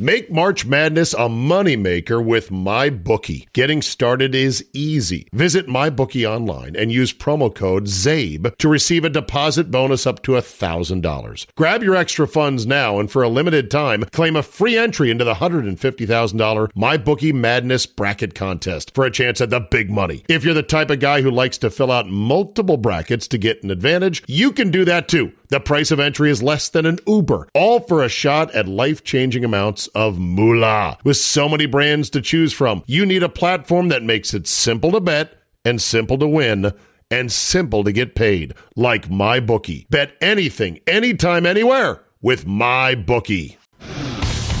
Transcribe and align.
Make 0.00 0.32
March 0.32 0.64
Madness 0.64 1.12
a 1.12 1.28
moneymaker 1.28 2.24
with 2.24 2.48
MyBookie. 2.48 3.52
Getting 3.52 3.82
started 3.82 4.34
is 4.34 4.64
easy. 4.72 5.28
Visit 5.34 5.66
MyBookie 5.66 6.26
online 6.26 6.74
and 6.74 6.90
use 6.90 7.12
promo 7.12 7.54
code 7.54 7.84
ZABE 7.84 8.56
to 8.56 8.68
receive 8.70 9.04
a 9.04 9.10
deposit 9.10 9.70
bonus 9.70 10.06
up 10.06 10.22
to 10.22 10.32
$1,000. 10.32 11.46
Grab 11.54 11.82
your 11.82 11.96
extra 11.96 12.26
funds 12.26 12.66
now 12.66 12.98
and 12.98 13.10
for 13.10 13.22
a 13.22 13.28
limited 13.28 13.70
time, 13.70 14.04
claim 14.04 14.36
a 14.36 14.42
free 14.42 14.78
entry 14.78 15.10
into 15.10 15.22
the 15.22 15.34
$150,000 15.34 16.72
MyBookie 16.72 17.34
Madness 17.34 17.84
Bracket 17.84 18.34
Contest 18.34 18.94
for 18.94 19.04
a 19.04 19.10
chance 19.10 19.42
at 19.42 19.50
the 19.50 19.60
big 19.60 19.90
money. 19.90 20.24
If 20.30 20.44
you're 20.44 20.54
the 20.54 20.62
type 20.62 20.88
of 20.88 21.00
guy 21.00 21.20
who 21.20 21.30
likes 21.30 21.58
to 21.58 21.68
fill 21.68 21.92
out 21.92 22.08
multiple 22.08 22.78
brackets 22.78 23.28
to 23.28 23.36
get 23.36 23.62
an 23.64 23.70
advantage, 23.70 24.22
you 24.26 24.52
can 24.52 24.70
do 24.70 24.86
that 24.86 25.08
too. 25.08 25.32
The 25.50 25.60
price 25.60 25.90
of 25.90 26.00
entry 26.00 26.30
is 26.30 26.44
less 26.44 26.68
than 26.68 26.86
an 26.86 27.00
Uber, 27.08 27.48
all 27.54 27.80
for 27.80 28.04
a 28.04 28.08
shot 28.08 28.52
at 28.52 28.68
life 28.68 29.02
changing 29.02 29.44
amounts 29.44 29.89
of 29.94 30.18
moolah. 30.18 30.98
With 31.04 31.16
so 31.16 31.48
many 31.48 31.66
brands 31.66 32.10
to 32.10 32.20
choose 32.20 32.52
from, 32.52 32.82
you 32.86 33.06
need 33.06 33.22
a 33.22 33.28
platform 33.28 33.88
that 33.88 34.02
makes 34.02 34.34
it 34.34 34.46
simple 34.46 34.92
to 34.92 35.00
bet 35.00 35.34
and 35.64 35.80
simple 35.80 36.18
to 36.18 36.26
win 36.26 36.72
and 37.10 37.30
simple 37.30 37.84
to 37.84 37.92
get 37.92 38.14
paid, 38.14 38.54
like 38.76 39.08
MyBookie. 39.08 39.88
Bet 39.90 40.12
anything, 40.20 40.80
anytime, 40.86 41.44
anywhere 41.44 42.02
with 42.22 42.46
MyBookie. 42.46 43.56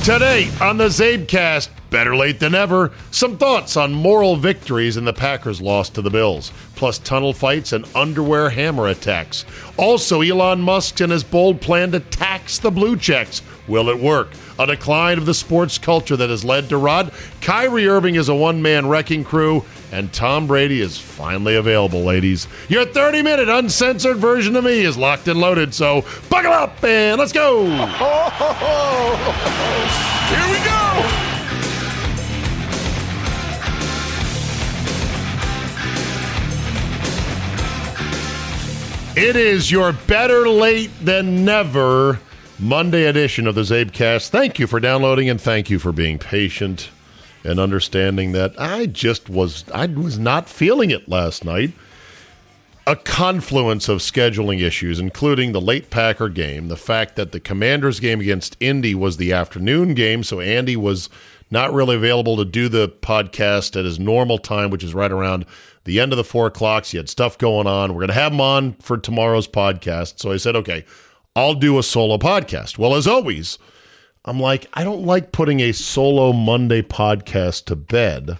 Today 0.02 0.50
on 0.62 0.78
the 0.78 0.86
Zabecast, 0.86 1.68
better 1.90 2.16
late 2.16 2.40
than 2.40 2.54
ever, 2.54 2.90
some 3.10 3.36
thoughts 3.36 3.76
on 3.76 3.92
moral 3.92 4.34
victories 4.34 4.96
in 4.96 5.04
the 5.04 5.12
Packers' 5.12 5.60
loss 5.60 5.90
to 5.90 6.00
the 6.00 6.08
Bills, 6.08 6.52
plus 6.74 6.98
tunnel 6.98 7.34
fights 7.34 7.74
and 7.74 7.84
underwear 7.94 8.48
hammer 8.48 8.88
attacks. 8.88 9.44
Also, 9.76 10.22
Elon 10.22 10.62
Musk 10.62 11.00
and 11.00 11.12
his 11.12 11.22
bold 11.22 11.60
plan 11.60 11.92
to 11.92 12.00
tax 12.00 12.58
the 12.58 12.70
blue 12.70 12.96
checks. 12.96 13.42
Will 13.68 13.90
it 13.90 13.98
work? 13.98 14.30
A 14.60 14.66
decline 14.66 15.16
of 15.16 15.24
the 15.24 15.32
sports 15.32 15.78
culture 15.78 16.18
that 16.18 16.28
has 16.28 16.44
led 16.44 16.68
to 16.68 16.76
Rod. 16.76 17.12
Kyrie 17.40 17.88
Irving 17.88 18.16
is 18.16 18.28
a 18.28 18.34
one 18.34 18.60
man 18.60 18.86
wrecking 18.88 19.24
crew, 19.24 19.64
and 19.90 20.12
Tom 20.12 20.46
Brady 20.46 20.82
is 20.82 20.98
finally 20.98 21.56
available, 21.56 22.04
ladies. 22.04 22.46
Your 22.68 22.84
30 22.84 23.22
minute 23.22 23.48
uncensored 23.48 24.18
version 24.18 24.54
of 24.56 24.64
me 24.64 24.80
is 24.82 24.98
locked 24.98 25.28
and 25.28 25.40
loaded, 25.40 25.72
so 25.72 26.04
buckle 26.28 26.52
up 26.52 26.84
and 26.84 27.18
let's 27.18 27.32
go. 27.32 27.64
Here 30.28 30.46
we 30.46 30.58
go! 30.62 30.76
It 39.16 39.36
is 39.36 39.70
your 39.70 39.92
better 39.92 40.46
late 40.50 40.90
than 41.02 41.46
never 41.46 42.20
Monday 42.60 43.04
edition 43.04 43.46
of 43.46 43.54
the 43.54 43.62
Zabecast. 43.62 44.28
Thank 44.28 44.58
you 44.58 44.66
for 44.66 44.80
downloading 44.80 45.30
and 45.30 45.40
thank 45.40 45.70
you 45.70 45.78
for 45.78 45.92
being 45.92 46.18
patient 46.18 46.90
and 47.42 47.58
understanding 47.58 48.32
that 48.32 48.52
I 48.60 48.84
just 48.84 49.30
was 49.30 49.64
I 49.72 49.86
was 49.86 50.18
not 50.18 50.46
feeling 50.46 50.90
it 50.90 51.08
last 51.08 51.42
night. 51.42 51.72
A 52.86 52.96
confluence 52.96 53.88
of 53.88 54.00
scheduling 54.00 54.60
issues, 54.60 54.98
including 54.98 55.52
the 55.52 55.60
late 55.60 55.88
Packer 55.88 56.28
game, 56.28 56.68
the 56.68 56.76
fact 56.76 57.16
that 57.16 57.32
the 57.32 57.40
Commanders 57.40 57.98
game 57.98 58.20
against 58.20 58.58
Indy 58.60 58.94
was 58.94 59.16
the 59.16 59.32
afternoon 59.32 59.94
game, 59.94 60.22
so 60.22 60.40
Andy 60.40 60.76
was 60.76 61.08
not 61.50 61.72
really 61.72 61.96
available 61.96 62.36
to 62.36 62.44
do 62.44 62.68
the 62.68 62.88
podcast 62.88 63.74
at 63.78 63.86
his 63.86 63.98
normal 63.98 64.36
time, 64.36 64.68
which 64.70 64.84
is 64.84 64.92
right 64.92 65.10
around 65.10 65.46
the 65.84 65.98
end 65.98 66.12
of 66.12 66.18
the 66.18 66.24
four 66.24 66.48
o'clocks. 66.48 66.90
He 66.90 66.98
had 66.98 67.08
stuff 67.08 67.38
going 67.38 67.66
on. 67.66 67.94
We're 67.94 68.00
going 68.00 68.08
to 68.08 68.14
have 68.14 68.32
him 68.32 68.40
on 68.40 68.74
for 68.74 68.98
tomorrow's 68.98 69.48
podcast. 69.48 70.20
So 70.20 70.30
I 70.30 70.36
said, 70.36 70.56
okay, 70.56 70.84
I'll 71.36 71.54
do 71.54 71.78
a 71.78 71.82
solo 71.82 72.18
podcast. 72.18 72.78
Well, 72.78 72.94
as 72.94 73.06
always, 73.06 73.58
I'm 74.24 74.40
like, 74.40 74.68
I 74.74 74.84
don't 74.84 75.04
like 75.04 75.32
putting 75.32 75.60
a 75.60 75.72
solo 75.72 76.32
Monday 76.32 76.82
podcast 76.82 77.66
to 77.66 77.76
bed 77.76 78.38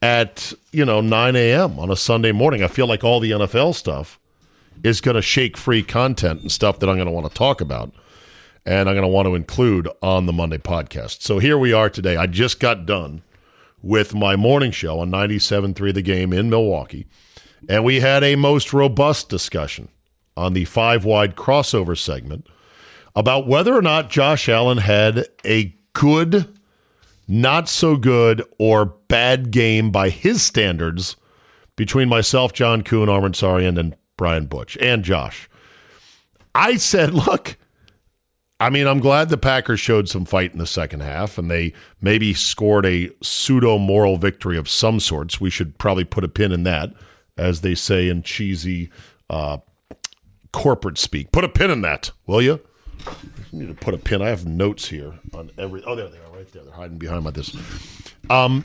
at, 0.00 0.52
you 0.72 0.84
know, 0.84 1.00
9 1.00 1.36
a.m. 1.36 1.78
on 1.78 1.90
a 1.90 1.96
Sunday 1.96 2.32
morning. 2.32 2.62
I 2.62 2.68
feel 2.68 2.86
like 2.86 3.04
all 3.04 3.20
the 3.20 3.32
NFL 3.32 3.74
stuff 3.74 4.18
is 4.82 5.00
going 5.00 5.14
to 5.14 5.22
shake 5.22 5.56
free 5.56 5.82
content 5.82 6.40
and 6.40 6.50
stuff 6.50 6.78
that 6.78 6.88
I'm 6.88 6.96
going 6.96 7.06
to 7.06 7.12
want 7.12 7.28
to 7.28 7.34
talk 7.34 7.60
about 7.60 7.92
and 8.64 8.88
I'm 8.88 8.94
going 8.94 9.02
to 9.02 9.08
want 9.08 9.26
to 9.26 9.34
include 9.34 9.88
on 10.02 10.26
the 10.26 10.32
Monday 10.32 10.58
podcast. 10.58 11.22
So 11.22 11.38
here 11.38 11.58
we 11.58 11.72
are 11.72 11.90
today. 11.90 12.16
I 12.16 12.26
just 12.26 12.60
got 12.60 12.86
done 12.86 13.22
with 13.82 14.14
my 14.14 14.36
morning 14.36 14.70
show 14.70 15.00
on 15.00 15.10
97.3 15.10 15.92
The 15.92 16.02
Game 16.02 16.32
in 16.32 16.48
Milwaukee, 16.48 17.06
and 17.68 17.84
we 17.84 18.00
had 18.00 18.22
a 18.22 18.36
most 18.36 18.72
robust 18.72 19.28
discussion 19.28 19.88
on 20.36 20.52
the 20.52 20.64
five 20.64 21.04
wide 21.04 21.36
crossover 21.36 21.96
segment 21.96 22.46
about 23.14 23.46
whether 23.46 23.74
or 23.74 23.82
not 23.82 24.10
Josh 24.10 24.48
Allen 24.48 24.78
had 24.78 25.26
a 25.44 25.74
good, 25.92 26.58
not 27.28 27.68
so 27.68 27.96
good, 27.96 28.42
or 28.58 28.86
bad 28.86 29.50
game 29.50 29.90
by 29.90 30.08
his 30.08 30.42
standards 30.42 31.16
between 31.76 32.08
myself, 32.08 32.52
John 32.52 32.82
Kuhn, 32.82 33.08
Armin 33.08 33.32
Sarian, 33.32 33.78
and 33.78 33.96
Brian 34.16 34.46
Butch, 34.46 34.76
and 34.78 35.04
Josh. 35.04 35.48
I 36.54 36.76
said, 36.76 37.14
look, 37.14 37.56
I 38.60 38.70
mean, 38.70 38.86
I'm 38.86 39.00
glad 39.00 39.28
the 39.28 39.36
Packers 39.36 39.80
showed 39.80 40.08
some 40.08 40.24
fight 40.24 40.52
in 40.52 40.58
the 40.58 40.66
second 40.66 41.00
half 41.00 41.36
and 41.36 41.50
they 41.50 41.72
maybe 42.00 42.32
scored 42.32 42.86
a 42.86 43.10
pseudo 43.20 43.76
moral 43.76 44.18
victory 44.18 44.56
of 44.56 44.68
some 44.68 45.00
sorts. 45.00 45.40
We 45.40 45.50
should 45.50 45.78
probably 45.78 46.04
put 46.04 46.22
a 46.24 46.28
pin 46.28 46.52
in 46.52 46.62
that, 46.62 46.92
as 47.36 47.62
they 47.62 47.74
say 47.74 48.08
in 48.08 48.22
cheesy 48.22 48.90
uh, 49.28 49.58
corporate 50.52 50.98
speak. 50.98 51.32
Put 51.32 51.44
a 51.44 51.48
pin 51.48 51.70
in 51.70 51.82
that, 51.82 52.10
will 52.26 52.42
you? 52.42 52.60
I 53.06 53.14
need 53.52 53.68
to 53.68 53.74
put 53.74 53.94
a 53.94 53.98
pin. 53.98 54.22
I 54.22 54.28
have 54.28 54.46
notes 54.46 54.88
here 54.88 55.14
on 55.34 55.50
every. 55.58 55.82
Oh, 55.84 55.94
there 55.94 56.08
they 56.08 56.18
are, 56.18 56.36
right 56.36 56.50
there. 56.52 56.62
They're 56.62 56.74
hiding 56.74 56.98
behind 56.98 57.24
my 57.24 57.30
this. 57.30 57.54
Um, 58.30 58.64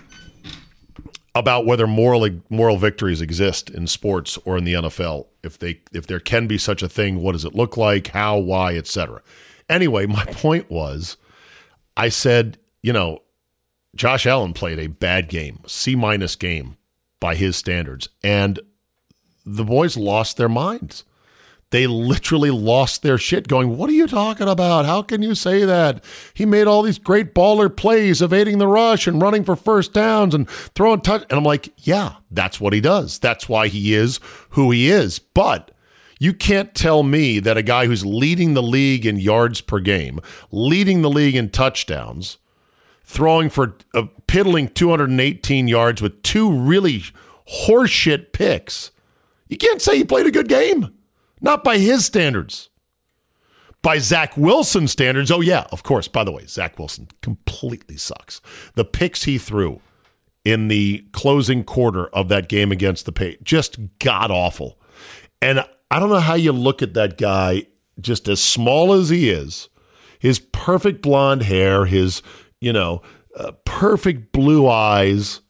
about 1.37 1.65
whether 1.65 1.85
moral 1.87 2.27
moral 2.49 2.77
victories 2.77 3.21
exist 3.21 3.69
in 3.69 3.87
sports 3.87 4.37
or 4.45 4.57
in 4.57 4.63
the 4.63 4.73
NFL. 4.73 5.27
If 5.43 5.59
they 5.59 5.81
if 5.93 6.07
there 6.07 6.19
can 6.19 6.47
be 6.47 6.57
such 6.57 6.81
a 6.81 6.89
thing, 6.89 7.21
what 7.21 7.33
does 7.33 7.45
it 7.45 7.55
look 7.55 7.77
like? 7.77 8.07
How? 8.07 8.37
Why? 8.37 8.75
Etc. 8.75 9.21
Anyway, 9.69 10.05
my 10.05 10.25
point 10.31 10.69
was, 10.69 11.17
I 11.95 12.09
said, 12.09 12.57
you 12.81 12.94
know, 12.94 13.21
Josh 13.95 14.25
Allen 14.25 14.53
played 14.53 14.79
a 14.79 14.88
bad 14.88 15.29
game, 15.29 15.59
C 15.67 15.95
minus 15.95 16.35
game 16.35 16.77
by 17.19 17.35
his 17.35 17.56
standards, 17.56 18.09
and 18.23 18.59
the 19.45 19.63
boys 19.63 19.97
lost 19.97 20.38
their 20.38 20.50
minds. 20.50 21.03
They 21.69 21.85
literally 21.85 22.49
lost 22.49 23.01
their 23.01 23.17
shit 23.17 23.47
going, 23.47 23.77
What 23.77 23.89
are 23.89 23.93
you 23.93 24.07
talking 24.07 24.47
about? 24.47 24.85
How 24.85 25.01
can 25.01 25.21
you 25.21 25.35
say 25.35 25.65
that? 25.65 26.03
He 26.33 26.45
made 26.45 26.65
all 26.65 26.81
these 26.81 26.99
great 26.99 27.35
baller 27.35 27.75
plays, 27.75 28.21
evading 28.21 28.57
the 28.57 28.67
rush 28.67 29.05
and 29.05 29.21
running 29.21 29.43
for 29.43 29.55
first 29.55 29.91
downs 29.93 30.33
and 30.33 30.49
throwing 30.49 31.01
touch. 31.01 31.23
And 31.29 31.37
I'm 31.37 31.43
like, 31.43 31.73
Yeah, 31.77 32.15
that's 32.31 32.61
what 32.61 32.71
he 32.71 32.79
does. 32.79 33.19
That's 33.19 33.49
why 33.49 33.67
he 33.67 33.93
is 33.93 34.21
who 34.51 34.71
he 34.71 34.89
is. 34.89 35.19
But 35.19 35.71
you 36.19 36.33
can't 36.33 36.73
tell 36.73 37.03
me 37.03 37.39
that 37.39 37.57
a 37.57 37.63
guy 37.63 37.85
who's 37.85 38.05
leading 38.05 38.53
the 38.53 38.63
league 38.63 39.05
in 39.05 39.19
yards 39.19 39.59
per 39.59 39.79
game, 39.79 40.19
leading 40.51 41.01
the 41.01 41.09
league 41.09 41.35
in 41.35 41.49
touchdowns, 41.49 42.37
throwing 43.03 43.49
for 43.49 43.75
a 43.93 44.05
piddling 44.27 44.69
218 44.69 45.67
yards 45.67 46.01
with 46.01 46.23
two 46.23 46.51
really 46.51 47.03
horseshit 47.65 48.31
picks, 48.31 48.91
you 49.47 49.57
can't 49.57 49.81
say 49.81 49.97
he 49.97 50.03
played 50.03 50.25
a 50.25 50.31
good 50.31 50.47
game. 50.47 50.93
Not 51.42 51.63
by 51.63 51.78
his 51.78 52.06
standards. 52.06 52.69
By 53.81 54.00
Zach 54.00 54.36
Wilson 54.36 54.88
standards, 54.88 55.31
oh, 55.31 55.42
yeah, 55.42 55.66
of 55.72 55.84
course. 55.84 56.07
By 56.07 56.24
the 56.24 56.31
way, 56.31 56.45
Zach 56.45 56.80
Wilson 56.80 57.07
completely 57.22 57.95
sucks. 57.95 58.42
The 58.74 58.84
picks 58.84 59.24
he 59.24 59.38
threw 59.38 59.81
in 60.44 60.68
the 60.68 61.06
closing 61.12 61.63
quarter 61.63 62.07
of 62.07 62.28
that 62.30 62.50
game 62.50 62.72
against 62.72 63.06
the 63.06 63.12
Patriots 63.12 63.44
just 63.44 63.78
god 64.00 64.31
awful. 64.31 64.80
And 65.42 65.63
I 65.92 66.00
don't 66.00 66.10
know 66.10 66.19
how 66.19 66.34
you 66.34 66.51
look 66.51 66.81
at 66.81 66.95
that 66.95 67.18
guy, 67.18 67.68
just 68.01 68.28
as 68.28 68.42
small 68.42 68.94
as 68.94 69.10
he 69.10 69.30
is, 69.30 69.69
his 70.19 70.39
perfect 70.39 71.01
blonde 71.01 71.44
hair, 71.44 71.86
his, 71.86 72.24
you 72.60 72.74
know, 72.74 73.01
uh, 73.36 73.51
perfect 73.66 74.31
blue 74.31 74.68
eyes, 74.68 75.42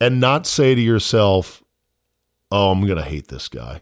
and 0.00 0.20
not 0.20 0.46
say 0.46 0.74
to 0.74 0.80
yourself, 0.80 1.64
oh, 2.50 2.70
I'm 2.70 2.84
going 2.84 2.98
to 2.98 3.04
hate 3.04 3.28
this 3.28 3.48
guy. 3.48 3.80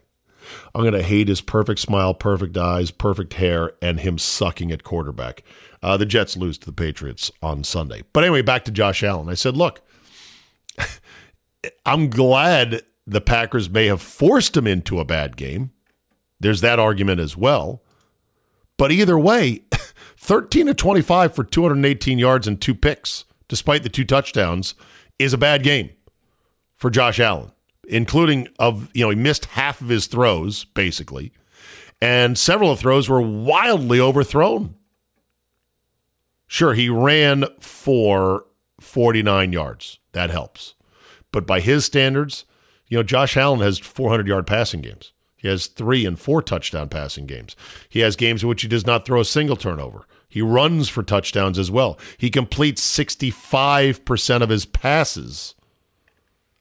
I'm 0.75 0.83
going 0.83 0.93
to 0.93 1.03
hate 1.03 1.29
his 1.29 1.41
perfect 1.41 1.81
smile, 1.81 2.15
perfect 2.15 2.57
eyes, 2.57 2.91
perfect 2.91 3.35
hair, 3.35 3.73
and 3.83 4.01
him 4.01 4.19
sucking 4.19 4.73
at 4.73 4.85
quarterback. 4.85 5.43
Uh, 5.83 5.97
the 5.97 6.07
Jets 6.07 6.37
lose 6.37 6.59
to 6.59 6.67
the 6.67 6.73
Patriots 6.73 7.31
on 7.43 7.65
Sunday. 7.65 8.03
But 8.13 8.25
anyway, 8.25 8.43
back 8.43 8.65
to 8.65 8.71
Josh 8.71 9.03
Allen. 9.03 9.29
I 9.29 9.35
said, 9.35 9.57
look, 9.57 9.81
I'm 11.87 12.11
glad 12.11 12.83
the 13.07 13.21
Packers 13.21 13.71
may 13.71 13.87
have 13.87 14.03
forced 14.03 14.57
him 14.57 14.67
into 14.67 14.99
a 14.99 15.05
bad 15.05 15.37
game. 15.37 15.71
There's 16.41 16.61
that 16.61 16.79
argument 16.79 17.21
as 17.21 17.37
well. 17.37 17.83
But 18.77 18.93
either 18.93 19.19
way, 19.19 19.63
13 20.19 20.67
to 20.67 20.75
25 20.75 21.35
for 21.35 21.45
218 21.45 22.19
yards 22.19 22.47
and 22.47 22.61
two 22.61 22.75
picks, 22.75 23.25
despite 23.49 23.83
the 23.83 23.89
two 23.89 24.05
touchdowns, 24.05 24.75
is 25.19 25.33
a 25.33 25.39
bad 25.39 25.63
game 25.63 25.91
for 26.77 26.91
Josh 26.91 27.21
Allen, 27.21 27.53
including 27.89 28.49
of, 28.59 28.91
you 28.95 29.05
know, 29.05 29.11
he 29.11 29.17
missed 29.17 29.47
half 29.47 29.81
of 29.81 29.89
his 29.89 30.07
throws 30.07 30.65
basically, 30.65 31.33
and 32.01 32.39
several 32.39 32.71
of 32.71 32.79
throws 32.79 33.09
were 33.09 33.21
wildly 33.21 34.01
overthrown. 34.01 34.75
Sure, 36.47 36.75
he 36.75 36.89
ran 36.89 37.45
for 37.61 38.47
49 38.81 39.53
yards. 39.53 39.99
That 40.13 40.31
helps. 40.31 40.75
But 41.33 41.47
by 41.47 41.61
his 41.61 41.85
standards, 41.85 42.45
you 42.89 42.97
know, 42.97 43.03
Josh 43.03 43.37
Allen 43.37 43.61
has 43.61 43.79
400 43.79 44.27
yard 44.29 44.47
passing 44.47 44.81
games. 44.81 45.13
He 45.37 45.49
has 45.49 45.67
three 45.67 46.07
and 46.07 46.19
four 46.19 46.41
touchdown 46.41 46.89
passing 46.89 47.27
games. 47.27 47.57
He 47.89 48.01
has 48.01 48.17
games 48.17 48.43
in 48.43 48.49
which 48.49 48.63
he 48.63 48.69
does 48.69 48.87
not 48.87 49.05
throw 49.05 49.21
a 49.21 49.25
single 49.25 49.57
turnover. 49.57 50.07
He 50.29 50.41
runs 50.41 50.89
for 50.89 51.03
touchdowns 51.03 51.59
as 51.59 51.71
well. 51.71 51.99
He 52.19 52.31
completes 52.31 52.83
65% 52.83 54.43
of 54.43 54.49
his 54.49 54.67
passes 54.67 55.55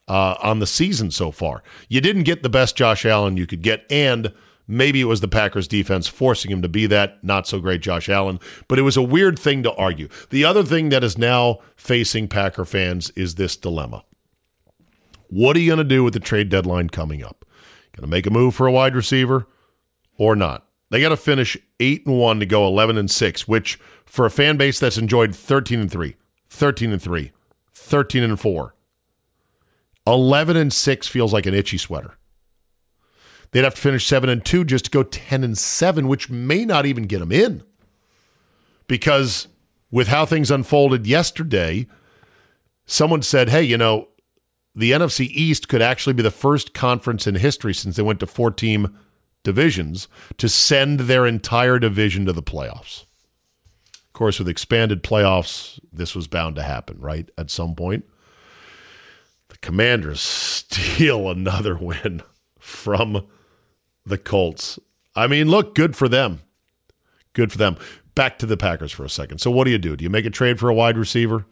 uh, 0.07 0.35
on 0.41 0.59
the 0.59 0.67
season 0.67 1.11
so 1.11 1.31
far. 1.31 1.63
You 1.89 2.01
didn't 2.01 2.23
get 2.23 2.43
the 2.43 2.49
best 2.49 2.75
Josh 2.75 3.05
Allen 3.05 3.37
you 3.37 3.47
could 3.47 3.61
get, 3.61 3.85
and 3.89 4.33
maybe 4.67 5.01
it 5.01 5.05
was 5.05 5.21
the 5.21 5.27
Packers 5.27 5.67
defense 5.67 6.07
forcing 6.07 6.51
him 6.51 6.61
to 6.61 6.69
be 6.69 6.85
that 6.87 7.23
not 7.23 7.47
so 7.47 7.59
great 7.59 7.81
Josh 7.81 8.09
Allen, 8.09 8.39
but 8.67 8.79
it 8.79 8.83
was 8.83 8.97
a 8.97 9.01
weird 9.01 9.37
thing 9.37 9.63
to 9.63 9.73
argue. 9.73 10.09
The 10.29 10.45
other 10.45 10.63
thing 10.63 10.89
that 10.89 11.03
is 11.03 11.17
now 11.17 11.59
facing 11.75 12.27
Packer 12.27 12.65
fans 12.65 13.09
is 13.11 13.35
this 13.35 13.55
dilemma. 13.55 14.03
What 15.29 15.55
are 15.55 15.59
you 15.59 15.67
going 15.67 15.77
to 15.77 15.83
do 15.83 16.03
with 16.03 16.13
the 16.13 16.19
trade 16.19 16.49
deadline 16.49 16.89
coming 16.89 17.23
up? 17.23 17.45
Going 17.95 18.03
to 18.03 18.07
make 18.07 18.27
a 18.27 18.31
move 18.31 18.55
for 18.55 18.67
a 18.67 18.71
wide 18.71 18.95
receiver 18.95 19.47
or 20.17 20.35
not? 20.35 20.67
They 20.91 21.01
got 21.01 21.09
to 21.09 21.17
finish 21.17 21.57
8 21.79 22.05
and 22.05 22.19
1 22.19 22.39
to 22.41 22.45
go 22.45 22.67
11 22.67 22.97
and 22.97 23.09
6, 23.09 23.47
which 23.47 23.79
for 24.05 24.25
a 24.25 24.31
fan 24.31 24.57
base 24.57 24.79
that's 24.79 24.97
enjoyed 24.97 25.35
13 25.35 25.79
and 25.79 25.91
3, 25.91 26.15
13 26.49 26.91
and 26.91 27.01
3, 27.01 27.31
13 27.73 28.23
and 28.23 28.39
4, 28.39 28.74
11 30.07 30.55
and 30.57 30.71
6 30.71 31.07
feels 31.07 31.33
like 31.33 31.45
an 31.45 31.53
itchy 31.53 31.77
sweater. 31.77 32.17
They'd 33.51 33.63
have 33.63 33.75
to 33.75 33.81
finish 33.81 34.05
7 34.05 34.29
and 34.29 34.43
2 34.43 34.65
just 34.65 34.85
to 34.85 34.91
go 34.91 35.03
10 35.03 35.43
and 35.43 35.57
7, 35.57 36.07
which 36.07 36.29
may 36.29 36.65
not 36.65 36.85
even 36.85 37.03
get 37.03 37.19
them 37.19 37.31
in. 37.31 37.63
Because 38.87 39.47
with 39.91 40.09
how 40.09 40.25
things 40.25 40.51
unfolded 40.51 41.07
yesterday, 41.07 41.87
someone 42.85 43.21
said, 43.21 43.49
"Hey, 43.49 43.63
you 43.63 43.77
know, 43.77 44.09
the 44.75 44.91
NFC 44.91 45.27
East 45.27 45.69
could 45.69 45.81
actually 45.81 46.13
be 46.13 46.23
the 46.23 46.31
first 46.31 46.73
conference 46.73 47.25
in 47.25 47.35
history 47.35 47.73
since 47.73 47.95
they 47.95 48.03
went 48.03 48.19
to 48.19 48.27
four 48.27 48.51
team 48.51 48.97
divisions 49.45 50.09
to 50.37 50.49
send 50.49 51.01
their 51.01 51.25
entire 51.25 51.79
division 51.79 52.25
to 52.25 52.33
the 52.33 52.43
playoffs. 52.43 53.05
Of 53.93 54.13
course, 54.13 54.39
with 54.39 54.49
expanded 54.49 55.03
playoffs, 55.03 55.79
this 55.93 56.13
was 56.13 56.27
bound 56.27 56.57
to 56.57 56.63
happen, 56.63 56.99
right? 56.99 57.29
At 57.37 57.49
some 57.49 57.75
point. 57.75 58.03
Commanders 59.65 60.21
steal 60.21 61.27
another 61.31 61.75
win 61.75 62.21
from 62.59 63.25
the 64.05 64.17
Colts. 64.19 64.77
I 65.15 65.25
mean, 65.25 65.49
look, 65.49 65.73
good 65.73 65.95
for 65.95 66.07
them. 66.07 66.41
Good 67.33 67.51
for 67.51 67.57
them. 67.57 67.75
Back 68.13 68.37
to 68.39 68.45
the 68.45 68.57
Packers 68.57 68.91
for 68.91 69.03
a 69.03 69.09
second. 69.09 69.39
So, 69.39 69.49
what 69.49 69.63
do 69.63 69.71
you 69.71 69.79
do? 69.79 69.95
Do 69.95 70.03
you 70.03 70.09
make 70.11 70.27
a 70.27 70.29
trade 70.29 70.59
for 70.59 70.69
a 70.69 70.73
wide 70.75 70.99
receiver? 70.99 71.47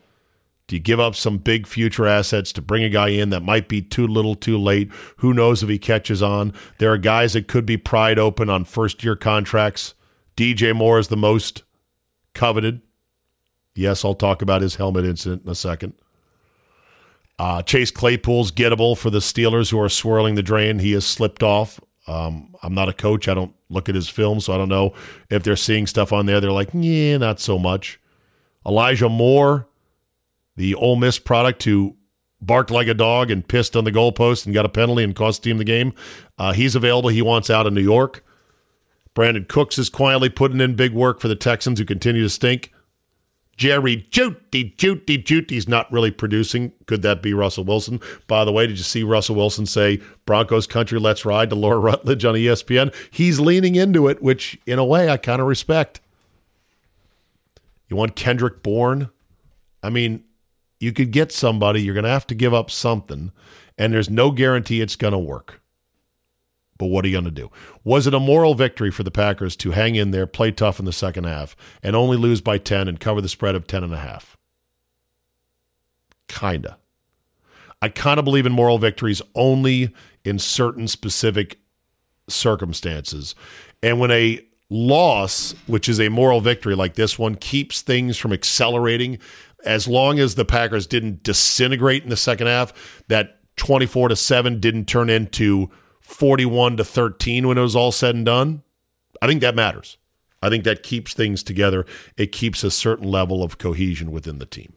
Do 0.68 0.75
you 0.75 0.80
give 0.80 1.00
up 1.00 1.15
some 1.15 1.39
big 1.39 1.65
future 1.65 2.06
assets 2.06 2.54
to 2.54 2.62
bring 2.62 2.83
a 2.83 2.89
guy 2.89 3.10
in 3.10 3.31
that 3.31 3.42
might 3.42 3.68
be 3.68 3.81
too 3.81 4.06
little 4.06 4.36
too 4.36 4.60
late? 4.60 4.92
Who 5.18 5.33
knows 5.33 5.63
if 5.63 5.69
he 5.69 5.80
catches 5.80 6.21
on? 6.21 6.54
There 6.77 6.94
are 6.94 7.00
guys 7.00 7.33
that 7.33 7.48
could 7.48 7.65
be 7.65 7.77
pried 7.77 8.19
open 8.19 8.48
on 8.48 8.63
first 8.63 9.04
year 9.04 9.15
contracts. 9.15 9.95
DJ 10.38 10.75
Moore 10.75 11.00
is 11.00 11.07
the 11.07 11.18
most 11.18 11.63
coveted. 12.36 12.81
Yes, 13.74 14.06
I'll 14.06 14.13
talk 14.13 14.44
about 14.44 14.62
his 14.62 14.75
helmet 14.75 15.04
incident 15.04 15.45
in 15.45 15.51
a 15.51 15.56
second. 15.56 15.94
Uh, 17.39 17.62
Chase 17.62 17.91
Claypool's 17.91 18.51
gettable 18.51 18.97
for 18.97 19.09
the 19.09 19.19
Steelers 19.19 19.71
who 19.71 19.80
are 19.80 19.89
swirling 19.89 20.35
the 20.35 20.44
drain. 20.44 20.80
He 20.80 20.91
has 20.94 21.06
slipped 21.06 21.44
off. 21.44 21.80
Um, 22.07 22.53
I'm 22.62 22.74
not 22.74 22.89
a 22.89 22.94
coach. 22.94 23.27
I 23.27 23.33
don't 23.33 23.53
look 23.69 23.89
at 23.89 23.95
his 23.95 24.09
film, 24.09 24.39
so 24.39 24.53
I 24.53 24.57
don't 24.57 24.69
know 24.69 24.94
if 25.30 25.44
they're 25.44 25.56
seeing 25.56 25.88
stuff 25.88 26.13
on 26.13 26.25
there. 26.25 26.39
They're 26.39 26.51
like, 26.51 26.69
yeah, 26.74 27.18
not 27.18 27.39
so 27.39 27.57
much. 27.57 28.00
Elijah 28.65 29.09
Moore 29.09 29.68
the 30.56 30.75
Ole 30.75 30.95
Miss 30.95 31.19
product 31.19 31.63
who 31.63 31.95
barked 32.41 32.71
like 32.71 32.88
a 32.88 32.94
dog 32.94 33.31
and 33.31 33.47
pissed 33.47 33.75
on 33.75 33.83
the 33.83 33.91
goalpost 33.91 34.45
and 34.45 34.53
got 34.53 34.65
a 34.65 34.69
penalty 34.69 35.03
and 35.03 35.15
cost 35.15 35.41
the 35.41 35.50
team 35.50 35.57
the 35.57 35.63
game. 35.63 35.94
Uh, 36.38 36.53
he's 36.53 36.75
available. 36.75 37.09
He 37.09 37.21
wants 37.21 37.50
out 37.50 37.65
of 37.65 37.74
New 37.74 37.81
York. 37.81 38.24
Brandin 39.15 39.47
Cooks 39.47 39.77
is 39.77 39.89
quietly 39.89 40.29
putting 40.29 40.59
in 40.59 40.75
big 40.75 40.94
work 40.94 41.19
for 41.19 41.27
the 41.27 41.36
Texans 41.36 41.79
who 41.79 41.86
continue 41.86 42.24
to 42.24 42.29
stink. 42.29 42.72
Jerry 43.55 44.07
Jeudy, 44.09 44.75
Jeudy, 44.77 45.23
Jeudy's 45.23 45.67
not 45.67 45.91
really 45.91 46.11
producing. 46.11 46.71
Could 46.88 47.03
that 47.03 47.21
be 47.21 47.33
Russell 47.33 47.63
Wilson? 47.63 48.00
By 48.27 48.45
the 48.45 48.51
way, 48.51 48.65
did 48.65 48.77
you 48.77 48.83
see 48.83 49.03
Russell 49.03 49.35
Wilson 49.35 49.65
say 49.65 50.01
Broncos 50.25 50.65
country, 50.65 51.00
let's 51.00 51.25
ride 51.25 51.50
to 51.51 51.55
Laura 51.55 51.79
Rutledge 51.79 52.25
on 52.25 52.35
ESPN? 52.35 52.94
He's 53.11 53.39
leaning 53.39 53.75
into 53.75 54.07
it, 54.07 54.21
which 54.23 54.59
in 54.65 54.79
a 54.79 54.85
way 54.85 55.09
I 55.09 55.17
kind 55.17 55.41
of 55.41 55.47
respect. 55.47 56.01
You 57.89 57.95
want 57.95 58.15
Kendrick 58.15 58.63
Bourne? 58.63 59.10
I 59.83 59.89
mean, 59.89 60.24
you 60.79 60.91
could 60.91 61.12
get 61.12 61.31
somebody, 61.31 61.81
you're 61.81 61.93
going 61.93 62.05
to 62.05 62.10
have 62.10 62.27
to 62.27 62.36
give 62.36 62.53
up 62.53 62.72
something, 62.72 63.31
and 63.77 63.93
there's 63.93 64.10
no 64.10 64.31
guarantee 64.31 64.81
it's 64.81 64.95
going 64.95 65.13
to 65.13 65.19
work. 65.19 65.62
But 66.77 66.88
what 66.88 67.06
are 67.06 67.08
you 67.08 67.13
going 67.13 67.25
to 67.25 67.32
do? 67.32 67.51
Was 67.84 68.08
it 68.08 68.13
a 68.13 68.20
moral 68.20 68.56
victory 68.56 68.92
for 68.92 69.03
the 69.03 69.12
Packers 69.12 69.56
to 69.58 69.72
hang 69.72 69.96
in 69.96 70.12
there, 70.12 70.27
play 70.27 70.51
tough 70.51 70.80
in 70.80 70.86
the 70.86 70.94
second 70.94 71.25
half, 71.25 71.56
and 71.82 71.96
only 71.96 72.18
lose 72.18 72.42
by 72.42 72.58
10 72.58 72.88
and 72.88 73.00
cover 73.00 73.22
the 73.22 73.30
spread 73.30 73.56
of 73.56 73.68
10 73.68 73.84
and 73.84 73.94
a 73.94 74.00
half? 74.00 74.38
Kinda. 76.27 76.77
I 77.82 77.89
kind 77.89 78.18
of 78.18 78.25
believe 78.25 78.46
in 78.46 78.53
moral 78.53 78.77
victories 78.77 79.22
only 79.36 79.94
in 80.24 80.39
certain 80.39 80.88
specific 80.88 81.60
circumstances. 82.27 83.36
And 83.82 84.00
when 84.00 84.12
a 84.12 84.39
loss, 84.70 85.53
which 85.68 85.88
is 85.88 86.00
a 86.00 86.10
moral 86.10 86.42
victory 86.42 86.75
like 86.75 86.96
this 86.96 87.20
one, 87.20 87.36
keeps 87.36 87.82
things 87.82 88.18
from 88.18 88.34
accelerating, 88.34 89.20
as 89.65 89.88
long 89.88 90.20
as 90.20 90.36
the 90.36 90.46
Packers 90.46 90.88
didn't 90.88 91.24
disintegrate 91.24 92.03
in 92.03 92.10
the 92.10 92.18
second 92.18 92.48
half, 92.48 93.03
that 93.08 93.39
24 93.58 94.10
to 94.10 94.15
7 94.15 94.60
didn't 94.60 94.86
turn 94.86 95.10
into 95.10 95.70
41 96.03 96.77
to 96.77 96.83
13 96.83 97.48
when 97.48 97.57
it 97.57 97.62
was 97.62 97.75
all 97.75 97.91
said 97.91 98.15
and 98.15 98.25
done, 98.25 98.62
I 99.22 99.27
think 99.27 99.41
that 99.41 99.55
matters. 99.55 99.98
I 100.41 100.50
think 100.50 100.65
that 100.65 100.83
keeps 100.83 101.13
things 101.13 101.41
together. 101.41 101.86
It 102.17 102.33
keeps 102.33 102.63
a 102.63 102.72
certain 102.72 103.10
level 103.10 103.41
of 103.41 103.57
cohesion 103.57 104.12
within 104.12 104.39
the 104.39 104.45
team. 104.45 104.74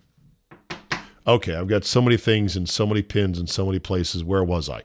Okay, 1.27 1.57
I've 1.57 1.67
got 1.67 1.85
so 1.85 2.01
many 2.01 2.17
things 2.17 2.57
and 2.57 2.69
so 2.69 2.87
many 2.87 3.03
pins 3.03 3.39
in 3.41 3.49
so 3.49 3.67
many 3.67 3.81
places. 3.81 4.23
Where 4.23 4.45
was 4.45 4.71
I? 4.71 4.85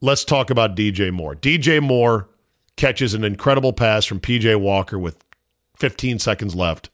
Let's 0.00 0.24
talk 0.24 0.48
about 0.48 0.74
DJ 0.74 1.12
Moore. 1.12 1.36
DJ 1.36 1.82
Moore 1.82 2.30
catches 2.76 3.12
an 3.12 3.24
incredible 3.24 3.74
pass 3.74 4.06
from 4.06 4.20
PJ 4.20 4.58
Walker 4.58 4.98
with 4.98 5.22
15 5.76 6.18
seconds 6.18 6.54
left. 6.54 6.88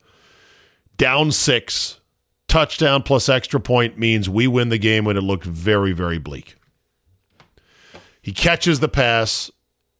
Down 0.97 1.31
six, 1.31 2.01
touchdown 2.49 3.03
plus 3.03 3.29
extra 3.29 3.59
point 3.59 3.97
means 3.97 4.29
we 4.29 4.47
win 4.47 4.67
the 4.67 4.77
game 4.77 5.05
when 5.05 5.15
it 5.15 5.21
looked 5.21 5.45
very, 5.45 5.93
very 5.93 6.19
bleak. 6.19 6.55
He 8.23 8.31
catches 8.31 8.79
the 8.79 8.87
pass. 8.87 9.51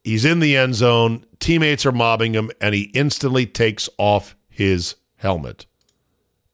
He's 0.03 0.25
in 0.25 0.39
the 0.39 0.55
end 0.57 0.75
zone. 0.75 1.25
Teammates 1.39 1.85
are 1.85 1.91
mobbing 1.91 2.33
him, 2.33 2.49
and 2.59 2.73
he 2.73 2.83
instantly 2.93 3.45
takes 3.45 3.89
off 3.99 4.35
his 4.49 4.95
helmet 5.17 5.65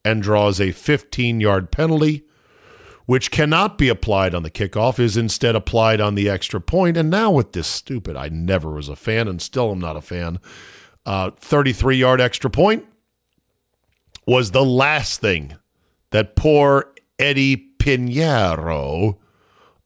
and 0.04 0.24
draws 0.24 0.60
a 0.60 0.72
15 0.72 1.40
yard 1.40 1.72
penalty, 1.72 2.26
which 3.06 3.30
cannot 3.30 3.78
be 3.78 3.88
applied 3.88 4.34
on 4.34 4.42
the 4.42 4.50
kickoff, 4.50 5.00
is 5.00 5.16
instead 5.16 5.56
applied 5.56 6.02
on 6.02 6.16
the 6.16 6.28
extra 6.28 6.60
point. 6.60 6.98
And 6.98 7.10
now 7.10 7.30
with 7.30 7.54
this 7.54 7.68
stupid, 7.68 8.16
I 8.18 8.30
never 8.30 8.72
was 8.72 8.90
a 8.90 8.96
fan 8.96 9.28
and 9.28 9.40
still 9.42 9.72
am 9.72 9.80
not 9.80 9.96
a 9.96 10.02
fan. 10.02 10.40
uh, 11.06 11.32
33 11.38 11.98
yard 11.98 12.20
extra 12.20 12.50
point 12.50 12.86
was 14.26 14.52
the 14.52 14.66
last 14.66 15.22
thing 15.22 15.56
that 16.12 16.36
poor 16.36 16.94
Eddie 17.20 17.58
Piñeiro 17.80 19.18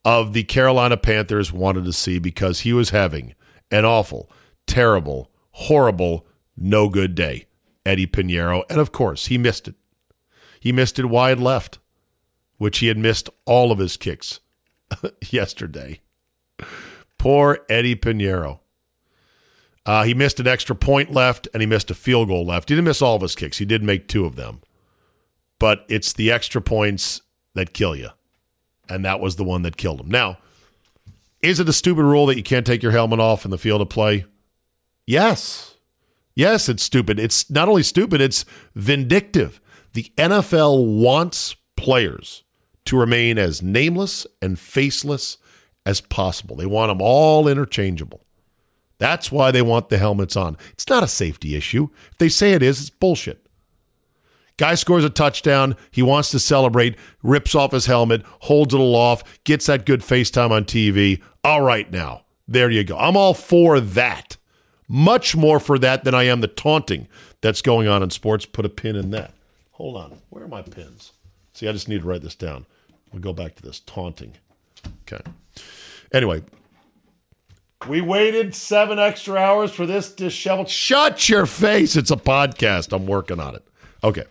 of 0.06 0.34
the 0.34 0.44
Carolina 0.44 0.98
Panthers 0.98 1.54
wanted 1.54 1.86
to 1.86 1.94
see 1.94 2.20
because 2.20 2.62
he 2.62 2.74
was 2.74 2.90
having 2.90 3.36
an 3.72 3.86
awful, 3.86 4.30
terrible, 4.68 5.32
horrible, 5.52 6.26
no 6.58 6.90
good 6.90 7.16
day. 7.16 7.48
Eddie 7.86 8.08
Piñeiro. 8.08 8.64
And 8.70 8.80
of 8.80 8.92
course, 8.92 9.28
he 9.28 9.38
missed 9.38 9.68
it. 9.68 9.76
He 10.60 10.72
missed 10.72 11.00
it 11.00 11.06
wide 11.06 11.40
left, 11.40 11.80
which 12.58 12.80
he 12.80 12.88
had 12.88 12.98
missed 12.98 13.30
all 13.46 13.72
of 13.72 13.80
his 13.80 13.98
kicks 13.98 14.40
yesterday. 15.30 16.00
Poor 17.18 17.60
Eddie 17.70 17.96
Piñeiro. 17.96 18.60
Uh, 19.86 20.04
he 20.04 20.14
missed 20.14 20.40
an 20.40 20.48
extra 20.48 20.76
point 20.76 21.12
left 21.12 21.48
and 21.54 21.62
he 21.62 21.68
missed 21.68 21.92
a 21.92 21.96
field 21.96 22.30
goal 22.30 22.46
left. 22.46 22.70
He 22.70 22.76
didn't 22.76 22.86
miss 22.86 23.02
all 23.02 23.18
of 23.18 23.22
his 23.22 23.36
kicks. 23.36 23.58
He 23.58 23.66
did 23.66 23.84
make 23.84 24.08
two 24.08 24.26
of 24.26 24.38
them. 24.38 24.62
But 25.60 25.86
it's 25.90 26.14
the 26.14 26.32
extra 26.32 26.62
points 26.62 27.22
that 27.54 27.74
kill 27.74 27.96
you. 27.96 28.10
And 28.94 29.04
that 29.06 29.20
was 29.20 29.36
the 29.36 29.44
one 29.44 29.64
that 29.64 29.78
killed 29.78 30.02
him. 30.02 30.10
Now, 30.10 30.38
is 31.42 31.60
it 31.60 31.68
a 31.68 31.74
stupid 31.74 32.04
rule 32.04 32.28
that 32.28 32.38
you 32.38 32.44
can't 32.44 32.66
take 32.66 32.84
your 32.84 32.92
helmet 32.92 33.20
off 33.20 33.44
in 33.44 33.52
the 33.52 33.58
field 33.58 33.82
of 33.82 33.90
play? 33.90 34.26
Yes. 35.08 35.76
Yes, 36.36 36.70
it's 36.70 36.84
stupid. 36.84 37.20
It's 37.20 37.50
not 37.50 37.68
only 37.68 37.84
stupid, 37.84 38.22
it's 38.22 38.46
vindictive. 38.76 39.60
The 39.94 40.12
NFL 40.18 41.02
wants 41.02 41.56
players 41.76 42.44
to 42.86 42.98
remain 42.98 43.38
as 43.38 43.62
nameless 43.62 44.28
and 44.42 44.60
faceless 44.60 45.38
as 45.86 46.02
possible. 46.02 46.56
They 46.56 46.66
want 46.66 46.90
them 46.90 47.02
all 47.02 47.48
interchangeable. 47.48 48.26
That's 49.00 49.32
why 49.32 49.52
they 49.52 49.62
want 49.62 49.90
the 49.90 49.98
helmets 49.98 50.36
on. 50.36 50.58
It's 50.72 50.88
not 50.88 51.04
a 51.04 51.08
safety 51.08 51.56
issue. 51.56 51.90
If 52.12 52.18
they 52.20 52.30
say 52.30 52.54
it 52.54 52.64
is, 52.64 52.80
it's 52.80 52.90
bullshit. 52.90 53.43
Guy 54.58 54.76
scores 54.76 55.04
a 55.04 55.10
touchdown. 55.10 55.76
He 55.92 56.02
wants 56.02 56.30
to 56.32 56.40
celebrate, 56.40 56.96
rips 57.24 57.56
off 57.56 57.72
his 57.72 57.88
helmet, 57.88 58.24
holds 58.42 58.74
it 58.74 58.80
aloft, 58.80 59.44
gets 59.44 59.66
that 59.66 59.86
good 59.86 60.02
FaceTime 60.02 60.52
on 60.52 60.66
TV. 60.66 61.22
All 61.44 61.62
right, 61.62 61.92
now. 61.92 62.22
There 62.48 62.70
you 62.70 62.84
go. 62.84 62.98
I'm 62.98 63.18
all 63.18 63.34
for 63.34 63.80
that. 63.80 64.38
Much 64.88 65.36
more 65.36 65.60
for 65.60 65.80
that 65.80 66.04
than 66.04 66.14
I 66.14 66.24
am 66.24 66.42
the 66.42 66.48
taunting 66.48 67.08
that's 67.42 67.62
going 67.62 67.88
on 67.88 68.04
in 68.04 68.10
sports. 68.10 68.46
Put 68.46 68.66
a 68.66 68.70
pin 68.70 68.96
in 68.96 69.12
that. 69.12 69.34
Hold 69.72 69.98
on. 69.98 70.20
Where 70.30 70.44
are 70.44 70.48
my 70.48 70.62
pins? 70.62 71.14
See, 71.54 71.68
I 71.68 71.72
just 71.72 71.88
need 71.88 72.02
to 72.02 72.08
write 72.08 72.22
this 72.22 72.36
down. 72.36 72.66
We'll 73.12 73.22
go 73.22 73.34
back 73.34 73.56
to 73.56 73.62
this 73.64 73.80
taunting. 73.80 74.34
Okay. 75.08 75.24
Anyway, 76.14 76.44
we 77.88 78.02
waited 78.02 78.54
seven 78.54 79.00
extra 79.00 79.36
hours 79.36 79.72
for 79.72 79.86
this 79.86 80.12
disheveled. 80.12 80.70
Shut 80.70 81.30
your 81.30 81.46
face. 81.46 81.96
It's 81.96 82.12
a 82.12 82.16
podcast. 82.16 82.94
I'm 82.94 83.08
working 83.08 83.40
on 83.40 83.56
it. 83.56 83.68
Okay. 84.04 84.24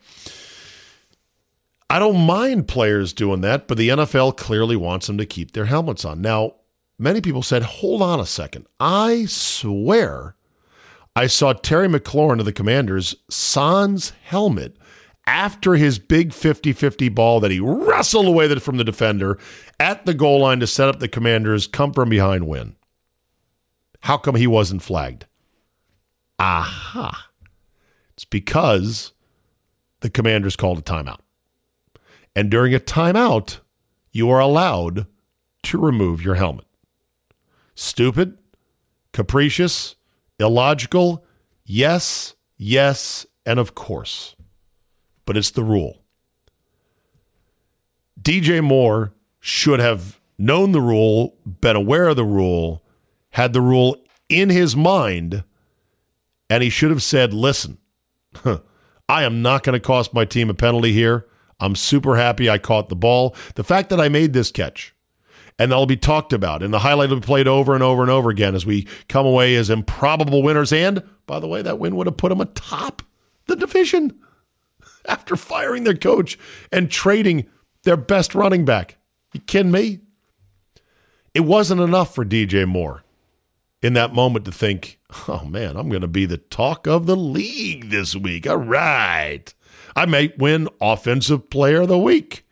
I 1.89 1.99
don't 1.99 2.27
mind 2.27 2.69
players 2.69 3.13
doing 3.13 3.43
that, 3.43 3.69
but 3.69 3.77
the 3.77 3.91
NFL 3.91 4.37
clearly 4.37 4.77
wants 4.77 5.07
them 5.07 5.19
to 5.19 5.27
keep 5.27 5.53
their 5.53 5.67
helmets 5.67 6.05
on. 6.05 6.23
Now, 6.23 6.55
many 6.99 7.21
people 7.21 7.43
said, 7.43 7.63
hold 7.63 8.01
on 8.01 8.19
a 8.19 8.27
second. 8.27 8.67
I 8.81 9.27
swear 9.27 10.37
I 11.15 11.27
saw 11.27 11.53
Terry 11.53 11.89
McLaurin 11.89 12.39
of 12.39 12.47
the 12.47 12.53
Commanders 12.53 13.15
sans 13.29 14.13
helmet 14.25 14.77
after 15.27 15.75
his 15.75 15.99
big 15.99 16.33
50 16.33 16.73
50 16.73 17.09
ball 17.11 17.41
that 17.41 17.51
he 17.51 17.61
wrestled 17.61 18.27
away 18.27 18.53
from 18.59 18.79
the 18.79 18.85
defender 18.85 19.39
at 19.79 20.07
the 20.07 20.15
goal 20.15 20.41
line 20.41 20.61
to 20.61 20.67
set 20.67 20.89
up 20.89 20.99
the 20.99 21.09
Commanders' 21.09 21.67
come 21.67 21.93
from 21.93 22.09
behind 22.09 22.49
win. 22.49 22.77
How 24.01 24.17
come 24.17 24.35
he 24.35 24.47
wasn't 24.47 24.83
flagged? 24.83 25.27
Aha. 26.39 27.29
It's 28.15 28.25
because 28.25 29.13
the 30.03 30.11
Commanders 30.11 30.57
called 30.57 30.79
a 30.79 30.83
timeout. 30.83 31.21
And 32.37 32.51
during 32.51 32.75
a 32.75 32.81
timeout, 32.81 33.61
you 34.13 34.31
are 34.31 34.41
allowed 34.41 35.07
to 35.65 35.79
remove 35.79 36.23
your 36.23 36.35
helmet. 36.35 36.67
Stupid, 37.75 38.39
capricious, 39.13 39.97
illogical, 40.39 41.25
yes, 41.65 42.35
yes, 42.57 43.27
and 43.47 43.59
of 43.59 43.75
course. 43.75 44.37
But 45.25 45.37
it's 45.37 45.51
the 45.51 45.65
rule. 45.65 46.03
DJ 48.21 48.63
Moore 48.63 49.15
should 49.41 49.81
have 49.81 50.21
known 50.39 50.73
the 50.73 50.81
rule, 50.81 51.37
been 51.61 51.77
aware 51.77 52.09
of 52.09 52.17
the 52.17 52.25
rule, 52.25 52.85
had 53.31 53.53
the 53.53 53.61
rule 53.61 53.97
in 54.29 54.51
his 54.51 54.77
mind, 54.77 55.45
and 56.51 56.63
he 56.63 56.71
should 56.71 56.91
have 56.91 57.03
said, 57.03 57.33
listen, 57.33 57.79
I 59.09 59.25
am 59.25 59.43
not 59.43 59.63
going 59.63 59.75
to 59.75 59.81
cost 59.81 60.15
my 60.15 60.25
team 60.25 60.51
a 60.51 60.55
penalty 60.55 60.93
here. 60.93 61.27
I'm 61.61 61.77
super 61.77 62.17
happy 62.17 62.51
I 62.51 62.59
caught 62.59 62.89
the 62.89 62.97
ball. 62.97 63.37
The 63.55 63.65
fact 63.65 63.91
that 63.91 64.01
I 64.01 64.09
made 64.09 64.33
this 64.33 64.51
catch, 64.51 64.95
and 65.59 65.71
that'll 65.71 65.87
be 65.87 65.97
talked 65.97 66.33
about, 66.33 66.63
and 66.63 66.73
the 66.73 66.81
highlight 66.81 67.11
will 67.11 67.21
be 67.21 67.27
played 67.27 67.47
over 67.47 67.75
and 67.75 67.83
over 67.83 68.03
and 68.03 68.11
over 68.11 68.31
again 68.31 68.55
as 68.55 68.67
we 68.67 68.87
come 69.09 69.27
away 69.27 69.55
as 69.55 69.71
improbable 69.71 70.43
winners. 70.43 70.73
And 70.73 71.03
by 71.27 71.39
the 71.39 71.47
way, 71.47 71.63
that 71.63 71.79
win 71.79 71.97
would 71.97 72.07
have 72.07 72.17
put 72.17 72.31
them 72.31 72.41
atop 72.41 73.03
the 73.47 73.57
division 73.57 74.19
after 75.07 75.37
firing 75.37 75.85
their 75.85 75.97
coach 75.97 76.39
and 76.73 76.91
trading 76.91 77.47
their 77.85 77.97
best 77.97 78.35
running 78.35 78.65
back. 78.65 78.97
You 79.33 79.41
kidding 79.41 79.73
me? 79.73 80.01
It 81.35 81.41
wasn't 81.41 81.81
enough 81.81 82.15
for 82.15 82.25
DJ 82.25 82.67
Moore 82.67 83.02
in 83.83 83.95
that 83.95 84.15
moment 84.15 84.45
to 84.45 84.53
think, 84.53 84.99
oh 85.29 85.45
man, 85.45 85.77
I'm 85.77 85.89
going 85.89 86.03
to 86.03 86.09
be 86.09 86.25
the 86.25 86.39
talk 86.39 86.87
of 86.87 87.07
the 87.07 87.17
league 87.17 87.91
this 87.91 88.15
week. 88.17 88.47
All 88.47 88.57
right. 88.57 89.53
I 89.95 90.07
might 90.07 90.39
win 90.39 90.69
Offensive 90.81 91.51
Player 91.51 91.83
of 91.83 91.89
the 91.89 91.99
Week. 91.99 92.47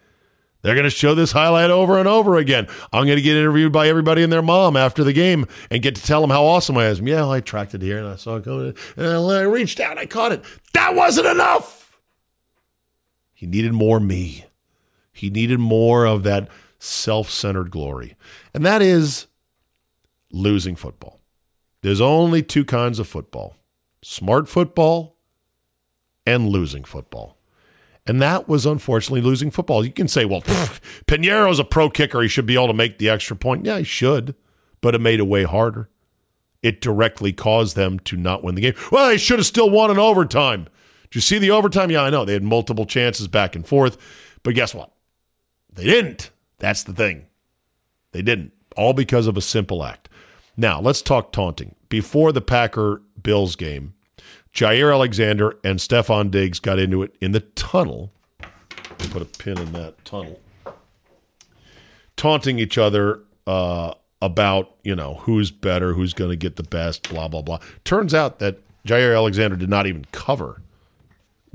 They're 0.62 0.74
going 0.74 0.84
to 0.84 0.90
show 0.90 1.14
this 1.14 1.32
highlight 1.32 1.70
over 1.70 1.98
and 1.98 2.06
over 2.06 2.36
again. 2.36 2.66
I'm 2.92 3.06
going 3.06 3.16
to 3.16 3.22
get 3.22 3.36
interviewed 3.36 3.72
by 3.72 3.88
everybody 3.88 4.22
and 4.22 4.30
their 4.30 4.42
mom 4.42 4.76
after 4.76 5.02
the 5.02 5.14
game 5.14 5.46
and 5.70 5.82
get 5.82 5.94
to 5.94 6.02
tell 6.02 6.20
them 6.20 6.28
how 6.28 6.44
awesome 6.44 6.76
I 6.76 6.86
am. 6.86 7.06
Yeah, 7.06 7.26
I 7.26 7.40
tracked 7.40 7.74
it 7.74 7.80
here 7.80 7.98
and 7.98 8.06
I 8.06 8.16
saw 8.16 8.36
it 8.36 8.44
go, 8.44 8.74
and 8.96 9.06
I 9.06 9.40
reached 9.42 9.80
out, 9.80 9.96
I 9.96 10.04
caught 10.04 10.32
it. 10.32 10.44
That 10.74 10.94
wasn't 10.94 11.28
enough. 11.28 11.98
He 13.32 13.46
needed 13.46 13.72
more 13.72 14.00
me. 14.00 14.44
He 15.12 15.30
needed 15.30 15.60
more 15.60 16.06
of 16.06 16.24
that 16.24 16.48
self 16.78 17.30
centered 17.30 17.70
glory. 17.70 18.16
And 18.52 18.66
that 18.66 18.82
is 18.82 19.28
losing 20.30 20.76
football. 20.76 21.19
There's 21.82 22.00
only 22.00 22.42
two 22.42 22.64
kinds 22.64 22.98
of 22.98 23.08
football 23.08 23.56
smart 24.02 24.48
football 24.48 25.16
and 26.26 26.48
losing 26.48 26.84
football. 26.84 27.36
And 28.06 28.20
that 28.22 28.48
was 28.48 28.64
unfortunately 28.64 29.20
losing 29.20 29.50
football. 29.50 29.84
You 29.84 29.92
can 29.92 30.08
say, 30.08 30.24
well, 30.24 30.40
Piñeiro's 31.06 31.58
a 31.58 31.64
pro 31.64 31.90
kicker. 31.90 32.22
He 32.22 32.28
should 32.28 32.46
be 32.46 32.54
able 32.54 32.68
to 32.68 32.72
make 32.72 32.98
the 32.98 33.10
extra 33.10 33.36
point. 33.36 33.66
Yeah, 33.66 33.78
he 33.78 33.84
should, 33.84 34.34
but 34.80 34.94
it 34.94 35.00
made 35.00 35.20
it 35.20 35.26
way 35.26 35.44
harder. 35.44 35.90
It 36.62 36.80
directly 36.80 37.32
caused 37.32 37.76
them 37.76 37.98
to 38.00 38.16
not 38.16 38.42
win 38.42 38.54
the 38.54 38.62
game. 38.62 38.74
Well, 38.90 39.08
they 39.08 39.18
should 39.18 39.38
have 39.38 39.46
still 39.46 39.70
won 39.70 39.90
in 39.90 39.98
overtime. 39.98 40.64
Did 41.04 41.14
you 41.14 41.20
see 41.20 41.38
the 41.38 41.50
overtime? 41.50 41.90
Yeah, 41.90 42.02
I 42.02 42.10
know. 42.10 42.24
They 42.24 42.32
had 42.32 42.42
multiple 42.42 42.86
chances 42.86 43.28
back 43.28 43.54
and 43.54 43.66
forth. 43.66 43.96
But 44.42 44.54
guess 44.54 44.74
what? 44.74 44.92
They 45.72 45.84
didn't. 45.84 46.30
That's 46.58 46.82
the 46.82 46.92
thing. 46.92 47.26
They 48.12 48.22
didn't. 48.22 48.52
All 48.76 48.92
because 48.92 49.26
of 49.26 49.36
a 49.36 49.42
simple 49.42 49.84
act. 49.84 50.08
Now, 50.56 50.80
let's 50.80 51.02
talk 51.02 51.32
taunting. 51.32 51.74
Before 51.88 52.32
the 52.32 52.40
Packer 52.40 53.02
Bills 53.22 53.56
game, 53.56 53.94
Jaire 54.54 54.92
Alexander 54.92 55.56
and 55.64 55.78
Stefon 55.78 56.30
Diggs 56.30 56.58
got 56.58 56.78
into 56.78 57.02
it 57.02 57.14
in 57.20 57.32
the 57.32 57.40
tunnel. 57.40 58.12
Put 58.98 59.22
a 59.22 59.24
pin 59.24 59.58
in 59.58 59.72
that 59.72 60.04
tunnel. 60.04 60.40
Taunting 62.16 62.58
each 62.58 62.76
other 62.76 63.20
uh, 63.46 63.94
about, 64.20 64.74
you 64.82 64.94
know, 64.94 65.14
who's 65.14 65.50
better, 65.50 65.94
who's 65.94 66.12
going 66.12 66.30
to 66.30 66.36
get 66.36 66.56
the 66.56 66.62
best, 66.62 67.08
blah, 67.08 67.28
blah, 67.28 67.42
blah. 67.42 67.58
Turns 67.84 68.12
out 68.12 68.38
that 68.40 68.58
Jaire 68.86 69.14
Alexander 69.14 69.56
did 69.56 69.70
not 69.70 69.86
even 69.86 70.04
cover 70.12 70.60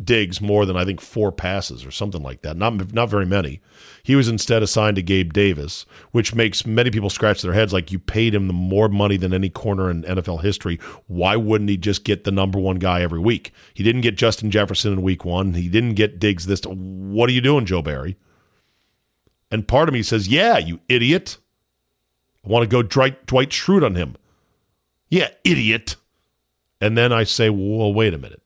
Diggs 0.04 0.42
more 0.42 0.66
than 0.66 0.76
I 0.76 0.84
think 0.84 1.00
four 1.00 1.32
passes 1.32 1.86
or 1.86 1.92
something 1.92 2.22
like 2.22 2.42
that. 2.42 2.58
Not 2.58 2.94
not 2.94 3.10
very 3.10 3.26
many. 3.26 3.62
He 4.04 4.16
was 4.16 4.28
instead 4.28 4.62
assigned 4.62 4.98
to 4.98 5.02
Gabe 5.02 5.32
Davis, 5.32 5.86
which 6.12 6.36
makes 6.36 6.66
many 6.66 6.92
people 6.92 7.10
scratch 7.10 7.42
their 7.42 7.54
heads. 7.54 7.72
Like 7.72 7.92
you 7.94 8.00
paid 8.00 8.36
him 8.36 8.48
the 8.48 8.54
more 8.54 8.90
money 8.90 9.16
than 9.16 9.34
any 9.34 9.50
corner 9.50 9.90
in 9.90 10.04
NFL 10.04 10.42
history. 10.42 10.80
Why 11.08 11.38
wouldn't 11.38 11.70
he 11.70 11.78
just 11.78 12.04
get 12.04 12.26
the 12.26 12.32
number 12.32 12.60
one 12.60 12.78
guy 12.78 13.02
every 13.02 13.20
week? 13.20 13.54
He 13.74 13.84
didn't 13.84 14.02
get 14.02 14.18
Justin 14.18 14.52
Jefferson 14.52 14.92
in 14.92 15.02
week 15.02 15.24
one. 15.24 15.54
He 15.54 15.70
didn't 15.70 15.94
get 15.94 16.20
Diggs 16.20 16.46
this. 16.46 16.62
What 16.66 17.30
are 17.30 17.34
you 17.34 17.42
doing, 17.42 17.66
Joe 17.66 17.82
Barry? 17.82 18.18
And 19.50 19.68
part 19.68 19.88
of 19.88 19.94
me 19.94 20.04
says, 20.04 20.28
"Yeah, 20.28 20.58
you 20.58 20.82
idiot. 20.90 21.38
I 22.44 22.50
want 22.50 22.64
to 22.64 22.68
go 22.68 22.84
Dwight, 22.84 23.26
Dwight 23.26 23.50
Schrute 23.50 23.86
on 23.86 23.96
him. 23.96 24.18
Yeah, 25.10 25.30
idiot." 25.46 25.96
And 26.82 26.98
then 26.98 27.14
I 27.14 27.24
say, 27.24 27.50
"Well, 27.50 27.94
wait 27.94 28.14
a 28.14 28.18
minute." 28.18 28.42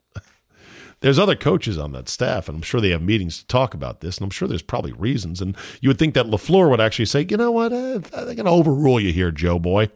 There's 1.02 1.20
other 1.20 1.36
coaches 1.36 1.78
on 1.78 1.92
that 1.94 2.10
staff, 2.10 2.48
and 2.48 2.58
I'm 2.58 2.62
sure 2.62 2.82
they 2.82 2.90
have 2.90 3.02
meetings 3.02 3.40
to 3.40 3.48
talk 3.48 3.74
about 3.74 4.02
this, 4.02 4.18
and 4.18 4.26
I'm 4.26 4.32
sure 4.32 4.48
there's 4.48 4.62
probably 4.62 4.92
reasons. 4.94 5.42
And 5.42 5.56
you 5.82 5.90
would 5.90 6.00
think 6.00 6.14
that 6.14 6.26
LaFleur 6.26 6.70
would 6.70 6.82
actually 6.82 7.06
say, 7.06 7.26
you 7.30 7.38
know 7.38 7.52
what, 7.52 7.72
I'm 7.72 8.02
going 8.02 8.38
to 8.38 8.50
overrule 8.50 9.00
you 9.00 9.14
here, 9.14 9.32
Joe 9.32 9.60
boy. 9.60 9.90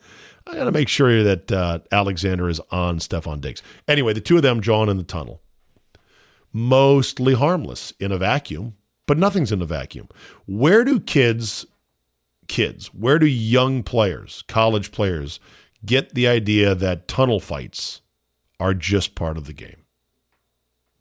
I 0.48 0.56
got 0.56 0.66
to 0.66 0.72
make 0.72 0.90
sure 0.90 1.24
that 1.24 1.52
uh, 1.52 1.80
Alexander 1.92 2.50
is 2.50 2.60
on 2.72 3.00
Stefon 3.00 3.42
Diggs. 3.42 3.62
Anyway, 3.88 4.14
the 4.14 4.22
two 4.22 4.38
of 4.38 4.44
them 4.44 4.62
drawn 4.62 4.90
in 4.90 4.98
the 4.98 5.04
tunnel. 5.04 5.42
Mostly 6.52 7.34
harmless 7.34 7.92
in 8.00 8.12
a 8.12 8.18
vacuum, 8.18 8.76
but 9.06 9.18
nothing's 9.18 9.52
in 9.52 9.62
a 9.62 9.66
vacuum. 9.66 10.08
Where 10.46 10.84
do 10.84 11.00
kids, 11.00 11.66
kids, 12.48 12.88
where 12.94 13.20
do 13.20 13.26
young 13.26 13.84
players, 13.84 14.44
college 14.48 14.92
players, 14.92 15.40
get 15.86 16.14
the 16.14 16.28
idea 16.28 16.76
that 16.76 17.08
tunnel 17.08 17.40
fights 17.40 18.02
are 18.60 18.74
just 18.74 19.16
part 19.16 19.38
of 19.38 19.46
the 19.46 19.54
game? 19.54 19.83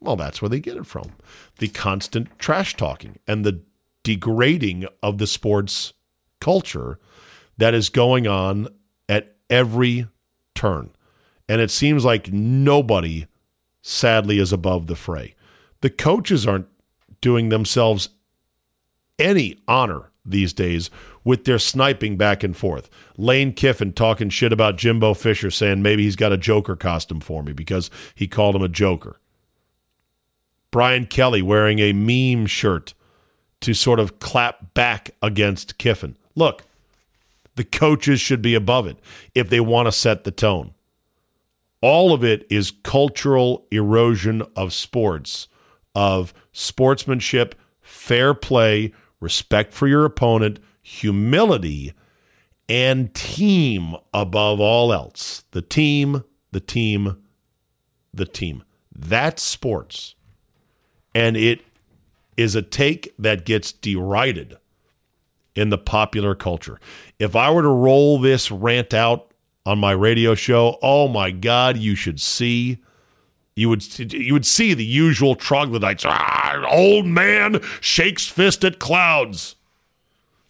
Well, 0.03 0.17
that's 0.17 0.43
where 0.43 0.49
they 0.49 0.59
get 0.59 0.77
it 0.77 0.87
from. 0.87 1.13
The 1.59 1.69
constant 1.69 2.37
trash 2.39 2.77
talking 2.77 3.21
and 3.29 3.45
the 3.45 3.63
degrading 4.03 4.87
of 5.01 5.19
the 5.19 5.29
sports 5.29 5.93
culture 6.41 6.99
that 7.57 7.73
is 7.73 7.89
going 7.89 8.27
on 8.27 8.67
at 9.09 9.37
every 9.49 10.09
turn. 10.57 10.91
And 11.49 11.61
it 11.61 11.71
seems 11.71 12.05
like 12.05 12.33
nobody, 12.33 13.27
sadly, 13.81 14.39
is 14.39 14.53
above 14.53 14.89
the 14.89 14.97
fray. 14.97 15.37
The 15.83 15.91
coaches 15.91 16.47
aren't 16.47 16.67
doing 17.21 17.49
themselves 17.49 18.09
any 19.21 19.61
honor 19.69 20.11
these 20.25 20.53
days 20.53 20.91
with 21.23 21.45
their 21.45 21.59
sniping 21.59 22.17
back 22.17 22.43
and 22.43 22.57
forth. 22.57 22.91
Lane 23.17 23.53
Kiffin 23.53 23.93
talking 23.93 24.31
shit 24.31 24.53
about 24.53 24.77
Jimbo 24.77 25.15
Fisher, 25.15 25.51
saying 25.51 25.83
maybe 25.83 26.03
he's 26.03 26.17
got 26.17 26.33
a 26.33 26.37
Joker 26.37 26.75
costume 26.75 27.21
for 27.21 27.43
me 27.45 27.53
because 27.53 27.89
he 28.17 28.27
called 28.27 28.57
him 28.57 28.63
a 28.63 28.69
Joker. 28.69 29.21
Brian 30.73 31.07
Kelly 31.07 31.43
wearing 31.43 31.79
a 31.79 31.93
meme 31.93 32.47
shirt 32.47 32.95
to 33.61 33.75
sort 33.75 34.01
of 34.01 34.19
clap 34.19 34.75
back 34.75 35.13
against 35.23 35.79
Kiffin. 35.79 36.17
Look, 36.35 36.65
the 37.55 37.63
coaches 37.63 38.21
should 38.21 38.43
be 38.43 38.57
above 38.57 38.89
it 38.89 38.99
if 39.35 39.49
they 39.49 39.61
want 39.61 39.87
to 39.87 39.93
set 39.93 40.25
the 40.25 40.33
tone. 40.33 40.75
All 41.81 42.13
of 42.13 42.25
it 42.25 42.47
is 42.51 42.73
cultural 42.83 43.67
erosion 43.71 44.43
of 44.57 44.73
sports, 44.73 45.47
of 45.95 46.33
sportsmanship, 46.53 47.55
fair 47.81 48.35
play, 48.35 48.93
respect 49.21 49.73
for 49.73 49.87
your 49.87 50.05
opponent, 50.05 50.59
humility, 50.81 51.93
and 52.69 53.13
team 53.15 53.95
above 54.15 54.59
all 54.59 54.93
else. 54.93 55.45
The 55.51 55.63
team, 55.63 56.25
the 56.51 56.61
team, 56.61 57.23
the 58.15 58.27
team. 58.27 58.63
That's 58.95 59.43
sports. 59.43 60.15
And 61.15 61.37
it 61.37 61.63
is 62.37 62.55
a 62.55 62.63
take 62.63 63.13
that 63.19 63.45
gets 63.45 63.73
derided 63.73 64.57
in 65.55 65.71
the 65.71 65.79
popular 65.79 66.35
culture. 66.35 66.81
If 67.19 67.37
I 67.37 67.51
were 67.51 67.63
to 67.63 67.69
roll 67.69 68.19
this 68.19 68.51
rant 68.51 68.95
out 68.95 69.33
on 69.67 69.79
my 69.79 69.93
radio 69.93 70.35
show, 70.35 70.79
oh 70.83 71.09
my 71.09 71.31
God, 71.31 71.77
you 71.77 71.95
should 71.95 72.21
see. 72.21 72.79
You 73.55 73.69
would 73.69 74.13
you 74.13 74.33
would 74.33 74.47
see 74.47 74.73
the 74.73 74.85
usual 74.85 75.35
troglodytes. 75.35 76.05
Ah, 76.07 76.65
old 76.71 77.05
man 77.05 77.61
shakes 77.81 78.27
fist 78.27 78.65
at 78.65 78.79
clouds. 78.79 79.57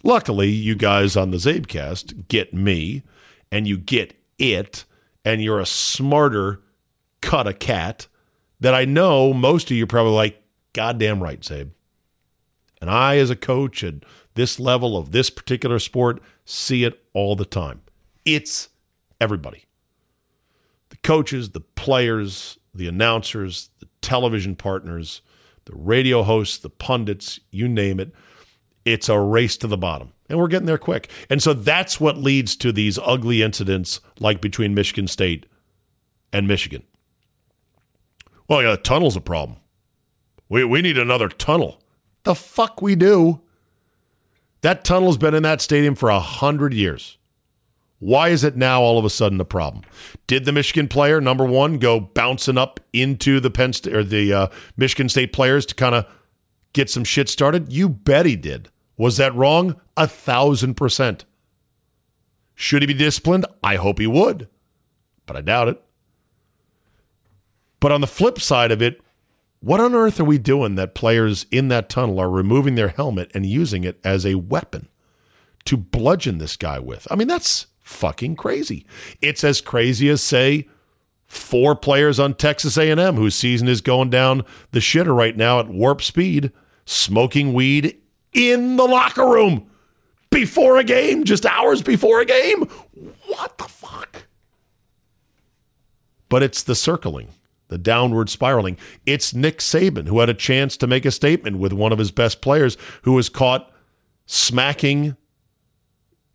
Luckily, 0.04 0.49
you 0.49 0.75
guys 0.75 1.16
on 1.16 1.31
the 1.31 1.37
Zabecast 1.37 2.28
get 2.28 2.54
me, 2.54 3.02
and 3.50 3.66
you 3.66 3.76
get 3.76 4.14
it, 4.38 4.85
and 5.25 5.42
you're 5.42 5.61
a 5.61 5.66
smarter 5.66 6.61
cut 7.21 7.47
a 7.47 7.52
cat 7.52 8.07
that 8.61 8.75
I 8.75 8.85
know 8.85 9.33
most 9.33 9.71
of 9.71 9.76
you 9.76 9.87
probably 9.87 10.12
like. 10.12 10.41
Goddamn 10.73 11.23
right, 11.23 11.41
Zabe. 11.41 11.71
And 12.81 12.91
I, 12.91 13.19
as 13.19 13.31
a 13.31 13.37
coach 13.37 13.85
at 13.85 13.95
this 14.35 14.59
level 14.59 14.97
of 14.97 15.12
this 15.12 15.31
particular 15.31 15.79
sport, 15.79 16.21
see 16.45 16.85
it 16.85 17.02
all 17.12 17.37
the 17.37 17.45
time. 17.45 17.83
It's 18.25 18.69
everybody 19.21 19.64
the 20.88 20.97
coaches, 20.99 21.50
the 21.50 21.61
players, 21.61 22.59
the 22.75 22.87
announcers, 22.87 23.71
the 23.81 23.88
television 24.02 24.55
partners, 24.55 25.23
the 25.64 25.75
radio 25.75 26.23
hosts, 26.23 26.59
the 26.59 26.69
pundits, 26.69 27.41
you 27.50 27.67
name 27.69 27.99
it. 27.99 28.12
It's 28.85 29.09
a 29.09 29.18
race 29.18 29.57
to 29.59 29.66
the 29.66 29.79
bottom. 29.79 30.12
And 30.29 30.38
we're 30.38 30.49
getting 30.49 30.66
there 30.66 30.79
quick. 30.79 31.09
And 31.31 31.42
so 31.42 31.55
that's 31.55 32.01
what 32.01 32.18
leads 32.18 32.57
to 32.57 32.73
these 32.73 32.99
ugly 32.99 33.42
incidents 33.42 34.01
like 34.18 34.40
between 34.40 34.75
Michigan 34.75 35.07
State 35.07 35.46
and 36.33 36.49
Michigan. 36.49 36.83
Well, 38.49 38.62
yeah, 38.62 38.73
the 38.73 38.77
tunnel's 38.79 39.16
a 39.16 39.20
problem. 39.20 39.59
We, 40.53 40.65
we 40.65 40.83
need 40.83 40.99
another 40.99 41.31
tunnel. 41.31 41.81
The 42.25 42.35
fuck 42.35 42.83
we 42.83 42.95
do. 42.95 43.41
That 44.61 44.85
tunnel's 44.85 45.17
been 45.17 45.33
in 45.33 45.45
that 45.45 45.62
stadium 45.62 45.95
for 45.95 46.11
a 46.11 46.21
hundred 46.21 46.75
years. 46.75 47.17
Why 48.01 48.29
is 48.29 48.45
it 48.45 48.55
now 48.55 48.83
all 48.83 48.99
of 48.99 49.07
a 49.07 49.11
sudden 49.11 49.41
a 49.41 49.47
problem? 49.47 49.83
Did 50.27 50.45
the 50.45 50.53
Michigan 50.53 50.88
player 50.88 51.23
number 51.23 51.47
one 51.47 51.79
go 51.79 52.01
bouncing 52.01 52.59
up 52.59 52.81
into 52.93 53.41
the 53.41 53.51
Penn 53.51 53.73
State 53.73 53.95
or 53.95 54.05
the 54.05 54.31
uh, 54.35 54.47
Michigan 54.77 55.09
State 55.09 55.33
players 55.33 55.65
to 55.65 55.75
kind 55.75 55.95
of 55.95 56.05
get 56.75 56.91
some 56.91 57.05
shit 57.05 57.31
started? 57.31 57.73
You 57.73 57.88
bet 57.88 58.27
he 58.27 58.37
did. 58.37 58.69
Was 58.99 59.17
that 59.17 59.35
wrong? 59.35 59.81
A 59.97 60.07
thousand 60.07 60.75
percent. 60.75 61.25
Should 62.55 62.83
he 62.83 62.87
be 62.87 62.93
disciplined? 62.93 63.47
I 63.65 63.77
hope 63.77 63.99
he 63.99 64.07
would, 64.07 64.49
but 65.25 65.35
I 65.35 65.41
doubt 65.41 65.69
it. 65.69 65.83
But 67.81 67.91
on 67.91 68.03
the 68.03 68.07
flip 68.07 68.38
side 68.38 68.71
of 68.71 68.83
it, 68.83 69.01
what 69.62 69.81
on 69.81 69.94
earth 69.94 70.18
are 70.18 70.25
we 70.25 70.38
doing 70.38 70.75
that 70.75 70.94
players 70.94 71.46
in 71.53 71.68
that 71.68 71.88
tunnel 71.88 72.18
are 72.18 72.29
removing 72.29 72.75
their 72.75 72.88
helmet 72.88 73.31
and 73.33 73.46
using 73.46 73.85
it 73.85 74.01
as 74.03 74.27
a 74.27 74.35
weapon 74.35 74.88
to 75.66 75.77
bludgeon 75.77 76.38
this 76.38 76.57
guy 76.57 76.81
with? 76.81 77.07
I 77.11 77.14
mean, 77.14 77.29
that's 77.29 77.66
fucking 77.81 78.35
crazy. 78.35 78.85
It's 79.20 79.44
as 79.44 79.61
crazy 79.61 80.09
as 80.09 80.20
say 80.20 80.68
four 81.27 81.77
players 81.77 82.18
on 82.18 82.35
Texas 82.35 82.77
A&M 82.77 83.14
whose 83.14 83.37
season 83.37 83.68
is 83.68 83.81
going 83.81 84.11
down 84.11 84.44
the 84.72 84.81
shitter 84.81 85.16
right 85.16 85.37
now 85.37 85.61
at 85.61 85.68
warp 85.68 86.03
speed, 86.03 86.51
smoking 86.85 87.53
weed 87.53 87.96
in 88.33 88.77
the 88.77 88.85
locker 88.85 89.27
room 89.27 89.70
before 90.31 90.79
a 90.79 90.85
game, 90.85 91.22
just 91.22 91.46
hours 91.46 91.83
before 91.83 92.20
a 92.20 92.25
game. 92.25 92.62
What 93.29 93.59
the 93.59 93.64
fuck? 93.64 94.27
But 96.29 96.42
it's 96.42 96.64
the 96.64 96.75
circling 96.75 97.29
the 97.72 97.78
downward 97.78 98.28
spiraling. 98.28 98.76
It's 99.06 99.35
Nick 99.35 99.58
Saban 99.58 100.06
who 100.06 100.20
had 100.20 100.28
a 100.28 100.35
chance 100.35 100.76
to 100.76 100.87
make 100.87 101.04
a 101.04 101.11
statement 101.11 101.58
with 101.58 101.72
one 101.72 101.90
of 101.90 101.98
his 101.98 102.11
best 102.11 102.42
players 102.42 102.76
who 103.02 103.14
was 103.14 103.28
caught 103.28 103.72
smacking 104.26 105.16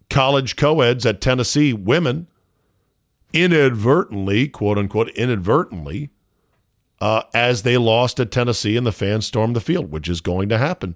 college 0.09 0.55
co-eds 0.55 1.05
at 1.05 1.21
Tennessee 1.21 1.73
women 1.73 2.27
inadvertently, 3.33 4.47
quote 4.47 4.77
unquote, 4.77 5.09
inadvertently, 5.09 6.09
uh, 6.99 7.21
as 7.33 7.61
they 7.61 7.77
lost 7.77 8.19
at 8.19 8.31
Tennessee 8.31 8.75
and 8.75 8.85
the 8.85 8.91
fans 8.91 9.27
stormed 9.27 9.55
the 9.55 9.61
field, 9.61 9.91
which 9.91 10.09
is 10.09 10.21
going 10.21 10.49
to 10.49 10.57
happen. 10.57 10.95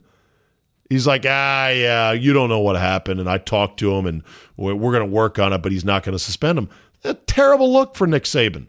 He's 0.89 1.05
like, 1.07 1.23
ah, 1.25 1.69
yeah, 1.69 2.11
you 2.11 2.33
don't 2.33 2.49
know 2.49 2.59
what 2.59 2.75
happened. 2.75 3.19
And 3.19 3.29
I 3.29 3.37
talked 3.37 3.79
to 3.79 3.93
him 3.93 4.07
and 4.07 4.23
we're, 4.57 4.75
we're 4.75 4.91
going 4.91 5.07
to 5.07 5.15
work 5.15 5.37
on 5.39 5.53
it, 5.53 5.59
but 5.59 5.71
he's 5.71 5.85
not 5.85 6.03
going 6.03 6.13
to 6.13 6.19
suspend 6.19 6.57
him. 6.57 6.69
A 7.03 7.13
terrible 7.13 7.71
look 7.71 7.95
for 7.95 8.07
Nick 8.07 8.23
Saban 8.23 8.67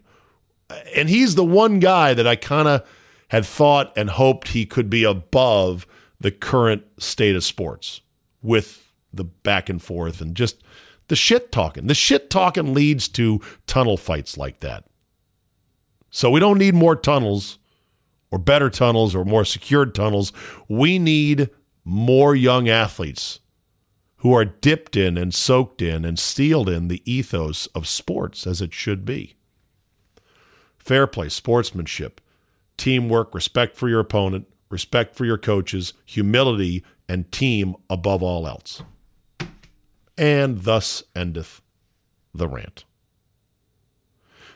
and 0.95 1.09
he's 1.09 1.35
the 1.35 1.45
one 1.45 1.79
guy 1.79 2.13
that 2.13 2.27
I 2.27 2.35
kind 2.35 2.67
of 2.67 2.87
had 3.29 3.45
thought 3.45 3.91
and 3.97 4.09
hoped 4.09 4.49
he 4.49 4.65
could 4.65 4.89
be 4.89 5.03
above 5.03 5.87
the 6.19 6.31
current 6.31 6.83
state 6.99 7.35
of 7.35 7.43
sports 7.43 8.01
with 8.41 8.91
the 9.11 9.23
back 9.23 9.69
and 9.69 9.81
forth 9.81 10.21
and 10.21 10.35
just 10.35 10.63
the 11.07 11.15
shit 11.15 11.51
talking. 11.51 11.87
The 11.87 11.95
shit 11.95 12.29
talking 12.29 12.73
leads 12.73 13.07
to 13.09 13.41
tunnel 13.67 13.97
fights 13.97 14.37
like 14.37 14.59
that. 14.61 14.85
So 16.09 16.29
we 16.29 16.39
don't 16.39 16.59
need 16.59 16.75
more 16.75 16.95
tunnels 16.95 17.57
or 18.31 18.39
better 18.39 18.69
tunnels 18.69 19.15
or 19.15 19.25
more 19.25 19.45
secured 19.45 19.93
tunnels. 19.95 20.31
We 20.67 20.99
need 20.99 21.49
more 21.83 22.35
young 22.35 22.69
athletes 22.69 23.39
who 24.17 24.33
are 24.33 24.45
dipped 24.45 24.95
in 24.95 25.17
and 25.17 25.33
soaked 25.33 25.81
in 25.81 26.05
and 26.05 26.17
sealed 26.17 26.69
in 26.69 26.87
the 26.87 27.01
ethos 27.11 27.67
of 27.67 27.87
sports 27.87 28.47
as 28.47 28.61
it 28.61 28.73
should 28.73 29.05
be 29.05 29.35
fair 30.83 31.07
play, 31.07 31.29
sportsmanship, 31.29 32.21
teamwork, 32.77 33.33
respect 33.33 33.77
for 33.77 33.87
your 33.87 33.99
opponent, 33.99 34.47
respect 34.69 35.15
for 35.15 35.25
your 35.25 35.37
coaches, 35.37 35.93
humility, 36.05 36.83
and 37.07 37.31
team 37.31 37.75
above 37.89 38.21
all 38.21 38.47
else. 38.47 38.81
And 40.17 40.63
thus 40.63 41.03
endeth 41.15 41.61
the 42.33 42.47
rant. 42.47 42.85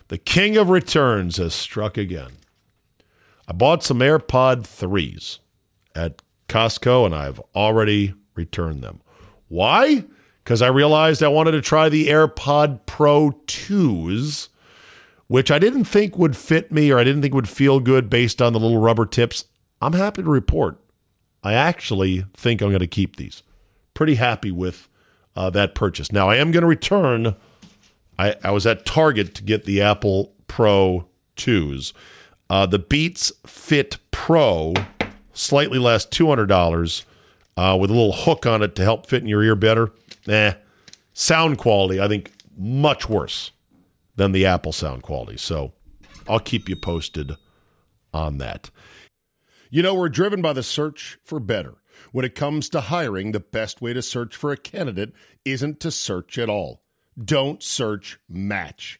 The 0.09 0.17
king 0.17 0.57
of 0.57 0.69
returns 0.69 1.37
has 1.37 1.53
struck 1.53 1.97
again. 1.97 2.31
I 3.47 3.53
bought 3.53 3.83
some 3.83 3.99
AirPod 3.99 4.63
3s 4.63 5.39
at 5.95 6.21
Costco 6.47 7.05
and 7.05 7.15
I've 7.15 7.41
already 7.55 8.13
returned 8.35 8.83
them. 8.83 9.01
Why? 9.47 10.03
Because 10.43 10.61
I 10.61 10.67
realized 10.67 11.23
I 11.23 11.27
wanted 11.27 11.51
to 11.51 11.61
try 11.61 11.89
the 11.89 12.07
AirPod 12.07 12.85
Pro 12.85 13.31
2s 13.47 14.49
which 15.27 15.51
I 15.51 15.59
didn't 15.59 15.85
think 15.85 16.17
would 16.17 16.35
fit 16.35 16.71
me 16.71 16.91
or 16.91 16.99
I 16.99 17.03
didn't 17.03 17.21
think 17.21 17.33
would 17.33 17.49
feel 17.49 17.79
good 17.79 18.09
based 18.09 18.41
on 18.41 18.53
the 18.53 18.59
little 18.59 18.79
rubber 18.79 19.05
tips. 19.05 19.45
I'm 19.81 19.93
happy 19.93 20.23
to 20.23 20.29
report 20.29 20.79
I 21.43 21.53
actually 21.53 22.25
think 22.33 22.61
I'm 22.61 22.69
going 22.69 22.79
to 22.79 22.87
keep 22.87 23.15
these. 23.15 23.43
Pretty 23.93 24.15
happy 24.15 24.51
with 24.51 24.89
uh, 25.35 25.49
that 25.51 25.75
purchase. 25.75 26.11
Now, 26.11 26.29
I 26.29 26.35
am 26.35 26.51
going 26.51 26.61
to 26.61 26.67
return 26.67 27.35
I, 28.19 28.35
I 28.43 28.51
was 28.51 28.65
at 28.65 28.85
Target 28.85 29.35
to 29.35 29.43
get 29.43 29.65
the 29.65 29.81
Apple 29.81 30.33
Pro 30.47 31.07
2s. 31.35 31.93
Uh, 32.49 32.65
the 32.65 32.79
Beats 32.79 33.31
Fit 33.45 33.97
Pro, 34.11 34.73
slightly 35.33 35.77
less, 35.77 36.05
$200, 36.05 37.05
uh, 37.55 37.77
with 37.79 37.89
a 37.89 37.93
little 37.93 38.13
hook 38.13 38.45
on 38.45 38.63
it 38.63 38.75
to 38.75 38.83
help 38.83 39.07
fit 39.07 39.21
in 39.21 39.29
your 39.29 39.43
ear 39.43 39.55
better. 39.55 39.91
Eh. 40.27 40.53
Sound 41.13 41.57
quality, 41.57 41.99
I 42.01 42.07
think, 42.07 42.31
much 42.57 43.07
worse 43.09 43.51
than 44.17 44.33
the 44.33 44.45
Apple 44.45 44.73
sound 44.73 45.03
quality. 45.03 45.37
So 45.37 45.73
I'll 46.27 46.39
keep 46.39 46.67
you 46.67 46.75
posted 46.75 47.37
on 48.13 48.37
that. 48.39 48.69
You 49.69 49.81
know, 49.81 49.95
we're 49.95 50.09
driven 50.09 50.41
by 50.41 50.53
the 50.53 50.63
search 50.63 51.17
for 51.23 51.39
better. 51.39 51.75
When 52.11 52.25
it 52.25 52.35
comes 52.35 52.69
to 52.69 52.81
hiring, 52.81 53.31
the 53.31 53.39
best 53.39 53.81
way 53.81 53.93
to 53.93 54.01
search 54.01 54.35
for 54.35 54.51
a 54.51 54.57
candidate 54.57 55.13
isn't 55.45 55.79
to 55.79 55.91
search 55.91 56.37
at 56.37 56.49
all. 56.49 56.83
Don't 57.17 57.63
search, 57.63 58.19
match 58.29 58.99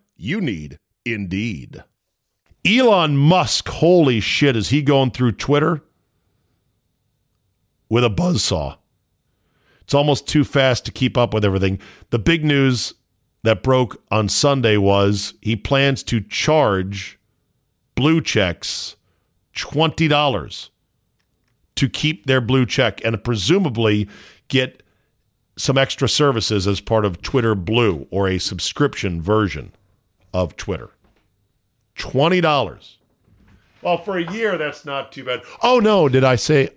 You 0.23 0.39
need 0.39 0.77
Indeed. 1.03 1.83
Elon 2.63 3.17
Musk, 3.17 3.67
holy 3.67 4.19
shit, 4.19 4.55
is 4.55 4.69
he 4.69 4.83
going 4.83 5.09
through 5.09 5.31
Twitter? 5.31 5.83
with 7.89 8.05
a 8.05 8.09
buzzsaw. 8.09 8.77
It's 9.81 9.93
almost 9.93 10.25
too 10.25 10.45
fast 10.45 10.85
to 10.85 10.91
keep 10.93 11.17
up 11.17 11.33
with 11.33 11.43
everything. 11.43 11.79
The 12.11 12.19
big 12.19 12.45
news 12.45 12.93
that 13.43 13.63
broke 13.63 14.01
on 14.09 14.29
Sunday 14.29 14.77
was 14.77 15.33
he 15.41 15.57
plans 15.57 16.01
to 16.03 16.21
charge 16.21 17.19
blue 17.95 18.21
checks 18.21 18.95
$20 19.57 20.69
to 21.75 21.89
keep 21.89 22.27
their 22.27 22.39
blue 22.39 22.65
check 22.65 23.03
and 23.03 23.21
presumably 23.21 24.07
get 24.47 24.83
some 25.57 25.77
extra 25.77 26.07
services 26.07 26.67
as 26.67 26.79
part 26.79 27.03
of 27.03 27.21
Twitter 27.21 27.55
Blue 27.55 28.07
or 28.09 28.29
a 28.29 28.37
subscription 28.37 29.21
version 29.21 29.73
of 30.33 30.55
Twitter. 30.55 30.89
$20. 31.97 32.95
Well, 33.81 33.97
for 33.97 34.17
a 34.17 34.31
year, 34.31 34.57
that's 34.57 34.85
not 34.85 35.11
too 35.11 35.23
bad. 35.23 35.41
Oh, 35.61 35.79
no, 35.79 36.07
did 36.07 36.23
I 36.23 36.35
say 36.35 36.69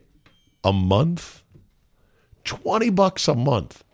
a 0.63 0.73
month? 0.73 1.43
20 2.45 2.91
bucks 2.91 3.29
a 3.29 3.35
month. 3.35 3.85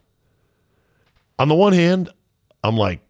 On 1.38 1.48
the 1.48 1.54
one 1.54 1.72
hand, 1.72 2.10
I'm 2.62 2.76
like, 2.76 3.00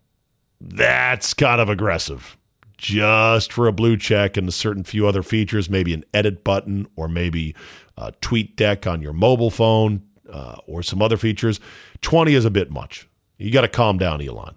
that's 0.61 1.35
kind 1.35 1.61
of 1.61 1.69
aggressive. 1.69 2.37
Just 2.77 3.53
for 3.53 3.67
a 3.67 3.73
blue 3.73 3.97
check 3.97 4.37
and 4.37 4.49
a 4.49 4.53
certain 4.53 4.85
few 4.85 5.07
other 5.07 5.23
features, 5.23 5.69
maybe 5.69 5.93
an 5.93 6.05
edit 6.15 6.45
button 6.45 6.87
or 6.97 7.09
maybe 7.09 7.55
a 7.99 8.13
tweet 8.21 8.57
deck 8.57 8.87
on 8.87 9.03
your 9.03 9.13
mobile 9.13 9.51
phone 9.51 10.03
uh, 10.31 10.57
or 10.67 10.83
some 10.83 11.03
other 11.03 11.17
features. 11.19 11.61
20 12.01 12.35
is 12.35 12.45
a 12.45 12.51
bit 12.51 12.71
much. 12.71 13.07
You 13.37 13.51
got 13.51 13.63
to 13.63 13.69
calm 13.69 13.99
down, 13.99 14.23
Elon. 14.23 14.55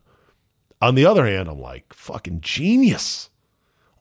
On 0.83 0.95
the 0.95 1.05
other 1.05 1.25
hand, 1.25 1.47
I'm 1.47 1.59
like, 1.59 1.93
fucking 1.93 2.41
genius 2.41 3.29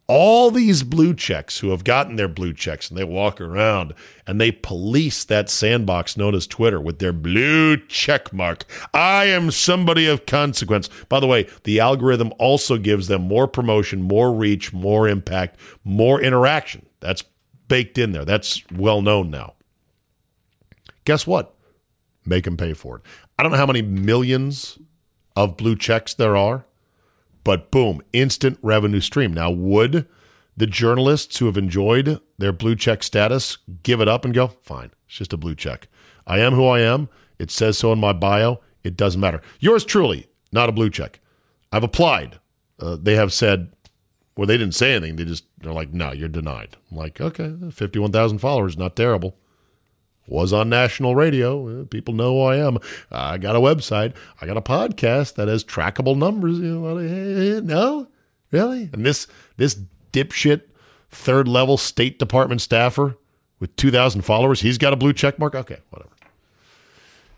all 0.08 0.50
these 0.50 0.82
blue 0.82 1.14
checks 1.14 1.60
who 1.60 1.70
have 1.70 1.84
gotten 1.84 2.16
their 2.16 2.28
blue 2.28 2.52
checks 2.52 2.90
and 2.90 2.98
they 2.98 3.04
walk 3.04 3.40
around 3.40 3.94
and 4.26 4.38
they 4.38 4.52
police 4.52 5.24
that 5.24 5.48
sandbox 5.48 6.18
known 6.18 6.34
as 6.34 6.46
Twitter 6.46 6.78
with 6.78 6.98
their 6.98 7.14
blue 7.14 7.78
check 7.86 8.30
mark. 8.30 8.64
I 8.92 9.26
am 9.26 9.50
somebody 9.50 10.06
of 10.06 10.26
consequence. 10.26 10.90
By 11.08 11.18
the 11.18 11.26
way, 11.26 11.48
the 11.64 11.80
algorithm 11.80 12.32
also 12.38 12.76
gives 12.76 13.06
them 13.08 13.22
more 13.22 13.48
promotion, 13.48 14.02
more 14.02 14.34
reach, 14.34 14.72
more 14.72 15.08
impact, 15.08 15.58
more 15.84 16.20
interaction. 16.20 16.84
That's 17.00 17.24
baked 17.68 17.96
in 17.96 18.12
there. 18.12 18.24
That's 18.26 18.62
well 18.70 19.02
known 19.02 19.30
now. 19.30 19.54
Guess 21.06 21.26
what? 21.26 21.54
Make 22.26 22.44
them 22.44 22.56
pay 22.56 22.74
for 22.74 22.96
it. 22.96 23.02
I 23.38 23.42
don't 23.42 23.52
know 23.52 23.58
how 23.58 23.66
many 23.66 23.82
millions 23.82 24.78
of 25.36 25.56
blue 25.56 25.74
checks 25.74 26.12
there 26.12 26.36
are 26.36 26.66
but 27.44 27.70
boom, 27.70 28.02
instant 28.12 28.58
revenue 28.62 29.00
stream. 29.00 29.32
Now, 29.32 29.50
would 29.50 30.06
the 30.56 30.66
journalists 30.66 31.38
who 31.38 31.46
have 31.46 31.56
enjoyed 31.56 32.20
their 32.38 32.52
blue 32.52 32.76
check 32.76 33.02
status 33.02 33.58
give 33.82 34.00
it 34.00 34.08
up 34.08 34.24
and 34.24 34.34
go, 34.34 34.48
fine, 34.62 34.90
it's 35.06 35.16
just 35.16 35.32
a 35.32 35.36
blue 35.36 35.54
check. 35.54 35.88
I 36.26 36.38
am 36.38 36.54
who 36.54 36.66
I 36.66 36.80
am. 36.80 37.08
It 37.38 37.50
says 37.50 37.78
so 37.78 37.92
in 37.92 37.98
my 37.98 38.12
bio. 38.12 38.60
It 38.84 38.96
doesn't 38.96 39.20
matter. 39.20 39.40
Yours 39.60 39.84
truly, 39.84 40.26
not 40.52 40.68
a 40.68 40.72
blue 40.72 40.90
check. 40.90 41.20
I've 41.72 41.84
applied. 41.84 42.38
Uh, 42.78 42.96
they 43.00 43.14
have 43.14 43.32
said, 43.32 43.72
well, 44.36 44.46
they 44.46 44.56
didn't 44.56 44.74
say 44.74 44.94
anything. 44.94 45.16
They 45.16 45.24
just, 45.24 45.44
they're 45.58 45.72
like, 45.72 45.92
no, 45.92 46.12
you're 46.12 46.28
denied. 46.28 46.76
I'm 46.90 46.96
like, 46.96 47.20
okay, 47.20 47.54
51,000 47.70 48.38
followers, 48.38 48.76
not 48.76 48.96
terrible 48.96 49.36
was 50.32 50.52
on 50.52 50.68
national 50.68 51.14
radio. 51.14 51.84
People 51.84 52.14
know 52.14 52.34
who 52.34 52.42
I 52.42 52.56
am. 52.56 52.78
I 53.10 53.38
got 53.38 53.54
a 53.54 53.60
website. 53.60 54.14
I 54.40 54.46
got 54.46 54.56
a 54.56 54.62
podcast 54.62 55.34
that 55.34 55.48
has 55.48 55.62
trackable 55.62 56.16
numbers. 56.16 56.58
You 56.58 56.80
know, 56.80 57.60
no, 57.60 58.08
really. 58.50 58.90
And 58.92 59.04
this 59.04 59.26
this 59.56 59.78
dipshit 60.12 60.62
third 61.10 61.46
level 61.46 61.76
State 61.76 62.18
Department 62.18 62.60
staffer 62.60 63.16
with 63.60 63.76
two 63.76 63.90
thousand 63.90 64.22
followers, 64.22 64.60
he's 64.60 64.78
got 64.78 64.92
a 64.92 64.96
blue 64.96 65.12
check 65.12 65.38
mark. 65.38 65.54
Okay, 65.54 65.78
whatever. 65.90 66.10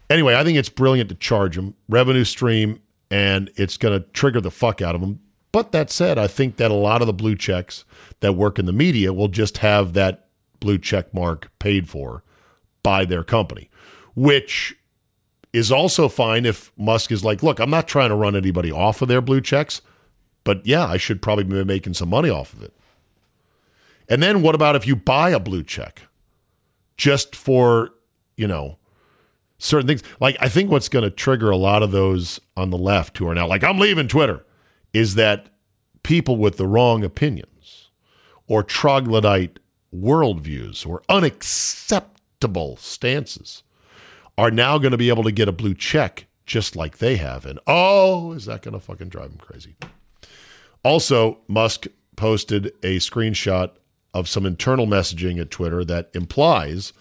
Anyway, 0.09 0.35
I 0.35 0.45
think 0.45 0.59
it's 0.59 0.69
brilliant 0.69 1.09
to 1.09 1.15
charge 1.15 1.59
him 1.59 1.75
revenue 1.89 2.25
stream, 2.25 2.81
and 3.11 3.51
it's 3.57 3.77
going 3.77 3.99
to 3.99 4.07
trigger 4.11 4.41
the 4.41 4.51
fuck 4.51 4.81
out 4.81 4.95
of 4.95 5.01
them. 5.01 5.21
But 5.51 5.73
that 5.73 5.91
said, 5.91 6.19
I 6.19 6.27
think 6.27 6.57
that 6.57 6.71
a 6.71 6.75
lot 6.75 7.01
of 7.01 7.07
the 7.07 7.13
blue 7.13 7.37
checks 7.37 7.85
that 8.21 8.35
work 8.35 8.59
in 8.59 8.67
the 8.67 8.73
media 8.73 9.13
will 9.13 9.29
just 9.29 9.59
have 9.59 9.93
that 9.95 10.29
blue 10.61 10.79
check 10.79 11.13
mark 11.15 11.51
paid 11.59 11.89
for 11.89 12.23
by 12.85 13.05
their 13.05 13.25
company, 13.25 13.69
which 14.15 14.77
is 15.53 15.73
also 15.73 16.09
fine 16.09 16.47
if 16.47 16.71
Musk 16.77 17.11
is 17.11 17.25
like, 17.25 17.43
look, 17.43 17.59
I'm 17.59 17.71
not 17.71 17.89
trying 17.89 18.11
to 18.11 18.15
run 18.15 18.37
anybody 18.37 18.71
off 18.71 19.03
of 19.03 19.09
their 19.09 19.21
blue 19.21 19.41
checks, 19.41 19.83
but 20.45 20.65
yeah, 20.65 20.87
I 20.87 20.97
should 20.97 21.21
probably 21.21 21.45
be 21.45 21.65
making 21.65 21.95
some 21.95 22.11
money 22.11 22.31
off 22.31 22.53
of 22.53 22.63
it. 22.63 22.73
And 24.09 24.23
then 24.23 24.43
what 24.43 24.55
about 24.55 24.77
if 24.77 24.87
you 24.87 24.95
buy 24.95 25.31
a 25.31 25.41
blue 25.41 25.65
check 25.65 26.03
just 26.97 27.35
for, 27.35 27.91
you 28.37 28.47
know, 28.47 28.79
certain 29.59 29.87
things? 29.87 30.03
Like, 30.21 30.37
I 30.41 30.49
think 30.49 30.71
what's 30.71 30.89
going 30.89 31.05
to 31.05 31.11
trigger 31.11 31.51
a 31.51 31.57
lot 31.57 31.83
of 31.83 31.91
those 31.91 32.39
on 32.57 32.71
the 32.71 32.79
left 32.79 33.17
who 33.17 33.27
are 33.29 33.35
now 33.35 33.47
like, 33.47 33.65
I'm 33.65 33.79
leaving 33.79 34.09
Twitter, 34.09 34.45
is 34.93 35.15
that 35.15 35.49
people 36.03 36.37
with 36.37 36.59
the 36.59 36.67
wrong 36.67 37.03
opinions 37.03 37.89
or 38.47 38.63
troglodyte 38.63 39.59
worldviews 39.95 40.87
or 40.87 41.03
unacceptable 41.09 42.14
stances 42.77 43.63
are 44.37 44.51
now 44.51 44.79
going 44.79 44.93
to 44.93 44.99
be 44.99 45.09
able 45.09 45.23
to 45.23 45.33
get 45.33 45.49
a 45.49 45.53
blue 45.53 45.75
check 45.75 46.27
just 46.47 46.77
like 46.77 46.99
they 46.99 47.17
have. 47.17 47.47
And 47.47 47.59
oh, 47.67 48.33
is 48.33 48.47
that 48.47 48.63
going 48.63 48.75
to 48.75 48.81
fucking 48.81 49.09
drive 49.09 49.31
them 49.31 49.39
crazy? 49.39 49.77
Also, 50.83 51.39
Musk 51.49 51.87
posted 52.17 52.67
a 52.83 52.99
screenshot 52.99 53.71
of 54.13 54.29
some 54.29 54.47
internal 54.47 54.87
messaging 54.87 55.41
at 55.41 55.51
Twitter 55.51 55.85
that 55.85 56.11
implies 56.15 56.93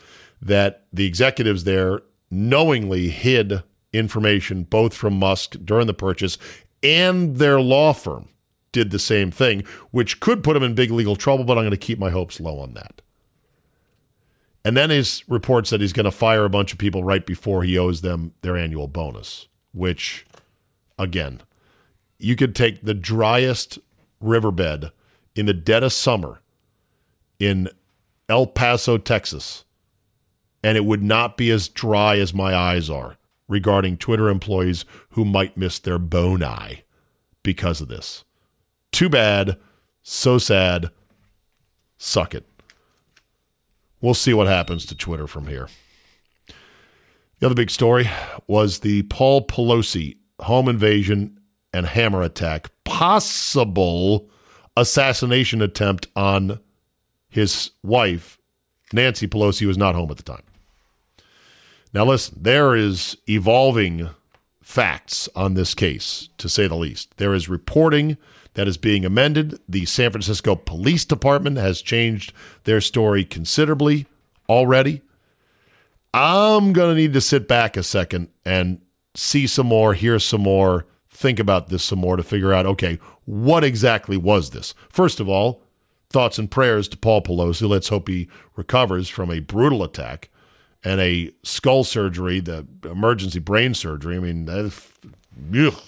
that 0.41 0.85
the 0.91 1.05
executives 1.05 1.63
there 1.63 2.01
knowingly 2.31 3.09
hid 3.09 3.61
information 3.91 4.63
both 4.63 4.93
from 4.93 5.13
Musk 5.13 5.55
during 5.63 5.87
the 5.87 5.93
purchase 5.93 6.37
and 6.81 7.37
their 7.37 7.61
law 7.61 7.93
firm 7.93 8.27
did 8.71 8.91
the 8.91 8.99
same 8.99 9.31
thing, 9.31 9.63
which 9.91 10.19
could 10.19 10.43
put 10.43 10.57
him 10.57 10.63
in 10.63 10.73
big 10.73 10.91
legal 10.91 11.15
trouble, 11.15 11.45
but 11.45 11.57
I'm 11.57 11.63
going 11.63 11.71
to 11.71 11.77
keep 11.77 11.99
my 11.99 12.09
hopes 12.09 12.39
low 12.39 12.59
on 12.59 12.73
that. 12.73 13.02
And 14.65 14.77
then 14.77 14.89
his 14.89 15.23
reports 15.27 15.69
that 15.69 15.81
he's 15.81 15.93
going 15.93 16.05
to 16.05 16.11
fire 16.11 16.45
a 16.45 16.49
bunch 16.49 16.71
of 16.71 16.79
people 16.79 17.03
right 17.03 17.25
before 17.25 17.63
he 17.63 17.77
owes 17.77 18.01
them 18.01 18.33
their 18.41 18.55
annual 18.55 18.87
bonus, 18.87 19.47
which, 19.73 20.25
again, 20.97 21.41
you 22.17 22.35
could 22.35 22.55
take 22.55 22.81
the 22.81 22.93
driest 22.93 23.79
riverbed 24.21 24.91
in 25.35 25.45
the 25.45 25.53
dead 25.53 25.83
of 25.83 25.91
summer 25.91 26.39
in 27.39 27.67
El 28.29 28.47
Paso, 28.47 28.97
Texas, 28.97 29.65
and 30.63 30.77
it 30.77 30.85
would 30.85 31.03
not 31.03 31.35
be 31.35 31.51
as 31.51 31.67
dry 31.67 32.17
as 32.17 32.33
my 32.33 32.55
eyes 32.55 32.89
are 32.89 33.17
regarding 33.49 33.97
Twitter 33.97 34.29
employees 34.29 34.85
who 35.09 35.25
might 35.25 35.57
miss 35.57 35.77
their 35.77 35.99
bone 35.99 36.41
eye 36.41 36.83
because 37.43 37.81
of 37.81 37.89
this. 37.89 38.23
Too 38.93 39.09
bad. 39.09 39.57
So 40.03 40.37
sad. 40.37 40.89
Suck 41.97 42.33
it. 42.33 42.45
We'll 44.03 44.13
see 44.13 44.33
what 44.33 44.47
happens 44.47 44.85
to 44.87 44.97
Twitter 44.97 45.27
from 45.27 45.47
here. 45.47 45.69
The 47.39 47.45
other 47.45 47.55
big 47.55 47.69
story 47.69 48.09
was 48.47 48.79
the 48.79 49.03
Paul 49.03 49.47
Pelosi 49.47 50.17
home 50.41 50.67
invasion 50.67 51.39
and 51.73 51.85
hammer 51.85 52.21
attack, 52.21 52.69
possible 52.83 54.29
assassination 54.75 55.61
attempt 55.61 56.07
on 56.17 56.59
his 57.29 57.71
wife, 57.81 58.37
Nancy 58.91 59.25
Pelosi, 59.25 59.65
was 59.65 59.77
not 59.77 59.95
home 59.95 60.11
at 60.11 60.17
the 60.17 60.23
time. 60.23 60.43
Now, 61.93 62.03
listen, 62.03 62.39
there 62.41 62.75
is 62.75 63.15
evolving 63.29 64.09
facts 64.61 65.29
on 65.33 65.53
this 65.53 65.73
case, 65.73 66.27
to 66.39 66.49
say 66.49 66.67
the 66.67 66.75
least. 66.75 67.15
There 67.15 67.33
is 67.33 67.47
reporting 67.47 68.17
that 68.53 68.67
is 68.67 68.77
being 68.77 69.05
amended. 69.05 69.59
The 69.67 69.85
San 69.85 70.11
Francisco 70.11 70.55
Police 70.55 71.05
Department 71.05 71.57
has 71.57 71.81
changed 71.81 72.33
their 72.63 72.81
story 72.81 73.23
considerably 73.25 74.05
already. 74.47 75.01
I'm 76.13 76.73
going 76.73 76.95
to 76.95 77.01
need 77.01 77.13
to 77.13 77.21
sit 77.21 77.47
back 77.47 77.75
a 77.75 77.83
second 77.83 78.29
and 78.45 78.81
see 79.15 79.47
some 79.47 79.67
more, 79.67 79.93
hear 79.93 80.19
some 80.19 80.41
more, 80.41 80.85
think 81.09 81.39
about 81.39 81.69
this 81.69 81.83
some 81.83 81.99
more 81.99 82.17
to 82.17 82.23
figure 82.23 82.53
out 82.53 82.65
okay, 82.65 82.99
what 83.25 83.63
exactly 83.63 84.17
was 84.17 84.51
this? 84.51 84.73
First 84.89 85.19
of 85.19 85.29
all, 85.29 85.61
thoughts 86.09 86.37
and 86.37 86.49
prayers 86.49 86.87
to 86.89 86.97
Paul 86.97 87.21
Pelosi. 87.21 87.67
Let's 87.67 87.89
hope 87.89 88.07
he 88.07 88.27
recovers 88.55 89.09
from 89.09 89.31
a 89.31 89.39
brutal 89.39 89.83
attack 89.83 90.29
and 90.83 90.99
a 90.99 91.31
skull 91.43 91.83
surgery, 91.83 92.39
the 92.39 92.67
emergency 92.83 93.39
brain 93.39 93.73
surgery. 93.73 94.17
I 94.17 94.19
mean, 94.19 94.47
ugh, 94.49 95.81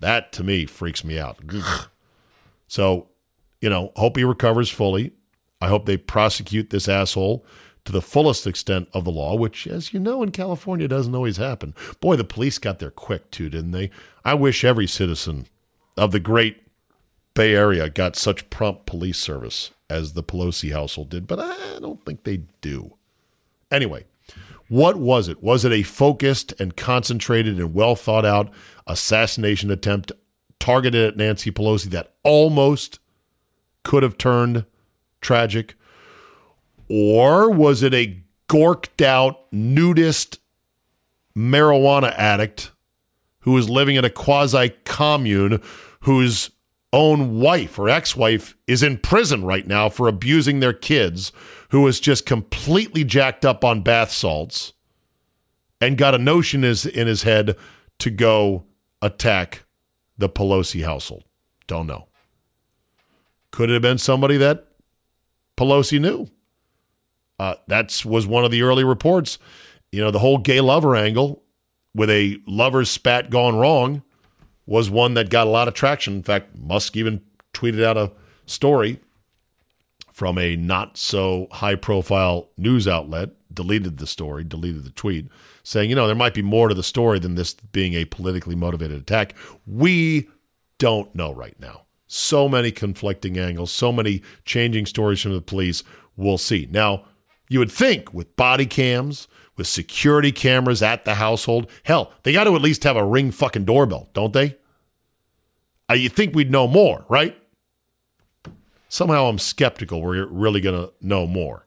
that 0.00 0.32
to 0.32 0.44
me 0.44 0.66
freaks 0.66 1.04
me 1.04 1.18
out. 1.18 1.38
So, 2.68 3.08
you 3.60 3.70
know, 3.70 3.92
hope 3.96 4.16
he 4.16 4.24
recovers 4.24 4.70
fully. 4.70 5.12
I 5.60 5.68
hope 5.68 5.86
they 5.86 5.96
prosecute 5.96 6.70
this 6.70 6.88
asshole 6.88 7.44
to 7.84 7.92
the 7.92 8.02
fullest 8.02 8.46
extent 8.46 8.88
of 8.92 9.04
the 9.04 9.10
law, 9.10 9.34
which, 9.36 9.66
as 9.66 9.92
you 9.92 10.00
know, 10.00 10.22
in 10.22 10.30
California 10.30 10.88
doesn't 10.88 11.14
always 11.14 11.36
happen. 11.36 11.74
Boy, 12.00 12.16
the 12.16 12.24
police 12.24 12.58
got 12.58 12.78
there 12.78 12.90
quick, 12.90 13.30
too, 13.30 13.48
didn't 13.48 13.72
they? 13.72 13.90
I 14.24 14.34
wish 14.34 14.64
every 14.64 14.86
citizen 14.86 15.46
of 15.96 16.12
the 16.12 16.20
great 16.20 16.62
Bay 17.34 17.54
Area 17.54 17.88
got 17.88 18.16
such 18.16 18.50
prompt 18.50 18.86
police 18.86 19.18
service 19.18 19.70
as 19.88 20.12
the 20.12 20.22
Pelosi 20.22 20.72
household 20.72 21.10
did, 21.10 21.26
but 21.26 21.40
I 21.40 21.78
don't 21.80 22.04
think 22.04 22.24
they 22.24 22.42
do. 22.60 22.94
Anyway, 23.70 24.04
what 24.68 24.96
was 24.96 25.28
it? 25.28 25.42
Was 25.42 25.64
it 25.64 25.72
a 25.72 25.82
focused 25.82 26.52
and 26.60 26.76
concentrated 26.76 27.58
and 27.58 27.74
well 27.74 27.96
thought 27.96 28.24
out 28.24 28.52
assassination 28.90 29.70
attempt 29.70 30.12
targeted 30.58 31.08
at 31.08 31.16
Nancy 31.16 31.50
Pelosi 31.50 31.86
that 31.86 32.14
almost 32.22 32.98
could 33.82 34.02
have 34.02 34.18
turned 34.18 34.64
tragic? 35.20 35.74
Or 36.88 37.50
was 37.50 37.82
it 37.82 37.94
a 37.94 38.22
gorked 38.48 39.04
out 39.04 39.50
nudist 39.52 40.38
marijuana 41.36 42.12
addict 42.16 42.72
who 43.40 43.52
was 43.52 43.70
living 43.70 43.96
in 43.96 44.04
a 44.04 44.10
quasi 44.10 44.70
commune 44.84 45.62
whose 46.00 46.50
own 46.92 47.38
wife 47.38 47.78
or 47.78 47.88
ex 47.88 48.16
wife 48.16 48.56
is 48.66 48.82
in 48.82 48.98
prison 48.98 49.44
right 49.44 49.66
now 49.66 49.88
for 49.88 50.08
abusing 50.08 50.60
their 50.60 50.72
kids? 50.72 51.32
who 51.70 51.80
was 51.82 51.98
just 51.98 52.26
completely 52.26 53.04
jacked 53.04 53.44
up 53.44 53.64
on 53.64 53.82
bath 53.82 54.10
salts 54.10 54.72
and 55.80 55.96
got 55.96 56.14
a 56.14 56.18
notion 56.18 56.62
is 56.62 56.84
in 56.84 57.06
his 57.06 57.22
head 57.22 57.56
to 57.98 58.10
go 58.10 58.64
attack 59.02 59.64
the 60.18 60.28
Pelosi 60.28 60.84
household. 60.84 61.24
Don't 61.66 61.86
know. 61.86 62.08
Could 63.50 63.70
it 63.70 63.74
have 63.74 63.82
been 63.82 63.98
somebody 63.98 64.36
that 64.36 64.66
Pelosi 65.56 66.00
knew? 66.00 66.28
Uh, 67.38 67.54
that 67.68 68.04
was 68.04 68.26
one 68.26 68.44
of 68.44 68.50
the 68.50 68.62
early 68.62 68.84
reports. 68.84 69.38
You 69.92 70.02
know, 70.02 70.10
the 70.10 70.18
whole 70.18 70.38
gay 70.38 70.60
lover 70.60 70.94
angle 70.94 71.42
with 71.94 72.10
a 72.10 72.38
lover's 72.46 72.90
spat 72.90 73.30
gone 73.30 73.56
wrong 73.56 74.02
was 74.66 74.90
one 74.90 75.14
that 75.14 75.30
got 75.30 75.46
a 75.46 75.50
lot 75.50 75.66
of 75.66 75.74
traction. 75.74 76.14
In 76.14 76.22
fact, 76.22 76.54
Musk 76.56 76.96
even 76.96 77.22
tweeted 77.52 77.82
out 77.82 77.96
a 77.96 78.12
story 78.46 79.00
from 80.20 80.36
a 80.36 80.54
not 80.54 80.98
so 80.98 81.46
high 81.50 81.74
profile 81.74 82.50
news 82.58 82.86
outlet 82.86 83.30
deleted 83.54 83.96
the 83.96 84.06
story, 84.06 84.44
deleted 84.44 84.84
the 84.84 84.90
tweet, 84.90 85.26
saying, 85.62 85.88
you 85.88 85.96
know, 85.96 86.06
there 86.06 86.14
might 86.14 86.34
be 86.34 86.42
more 86.42 86.68
to 86.68 86.74
the 86.74 86.82
story 86.82 87.18
than 87.18 87.36
this 87.36 87.54
being 87.54 87.94
a 87.94 88.04
politically 88.04 88.54
motivated 88.54 89.00
attack. 89.00 89.34
We 89.66 90.28
don't 90.76 91.14
know 91.14 91.32
right 91.32 91.58
now. 91.58 91.86
So 92.06 92.50
many 92.50 92.70
conflicting 92.70 93.38
angles, 93.38 93.72
so 93.72 93.92
many 93.92 94.20
changing 94.44 94.84
stories 94.84 95.22
from 95.22 95.32
the 95.32 95.40
police. 95.40 95.82
We'll 96.18 96.36
see. 96.36 96.68
Now, 96.70 97.06
you 97.48 97.58
would 97.58 97.72
think 97.72 98.12
with 98.12 98.36
body 98.36 98.66
cams, 98.66 99.26
with 99.56 99.68
security 99.68 100.32
cameras 100.32 100.82
at 100.82 101.06
the 101.06 101.14
household, 101.14 101.70
hell, 101.84 102.12
they 102.24 102.34
got 102.34 102.44
to 102.44 102.54
at 102.54 102.60
least 102.60 102.84
have 102.84 102.98
a 102.98 103.06
ring 103.06 103.30
fucking 103.30 103.64
doorbell, 103.64 104.10
don't 104.12 104.34
they? 104.34 104.58
Uh, 105.88 105.94
you 105.94 106.10
think 106.10 106.34
we'd 106.34 106.50
know 106.50 106.68
more, 106.68 107.06
right? 107.08 107.39
Somehow 108.90 109.26
I'm 109.26 109.38
skeptical 109.38 110.02
we're 110.02 110.26
really 110.26 110.60
going 110.60 110.78
to 110.78 110.92
know 111.00 111.26
more. 111.26 111.66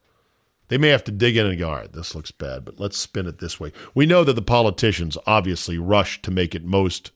They 0.68 0.78
may 0.78 0.90
have 0.90 1.04
to 1.06 1.12
dig 1.12 1.38
in 1.38 1.48
and 1.48 1.58
go, 1.58 1.70
all 1.70 1.76
right, 1.78 1.92
this 1.92 2.14
looks 2.14 2.32
bad, 2.32 2.66
but 2.66 2.80
let's 2.80 2.98
spin 2.98 3.28
it 3.28 3.40
this 3.40 3.60
way. 3.60 3.72
We 3.96 4.06
know 4.06 4.24
that 4.24 4.34
the 4.34 4.42
politicians 4.42 5.18
obviously 5.26 5.78
rush 5.78 6.22
to 6.22 6.32
make 6.32 6.54
it 6.54 6.64
most 6.64 7.12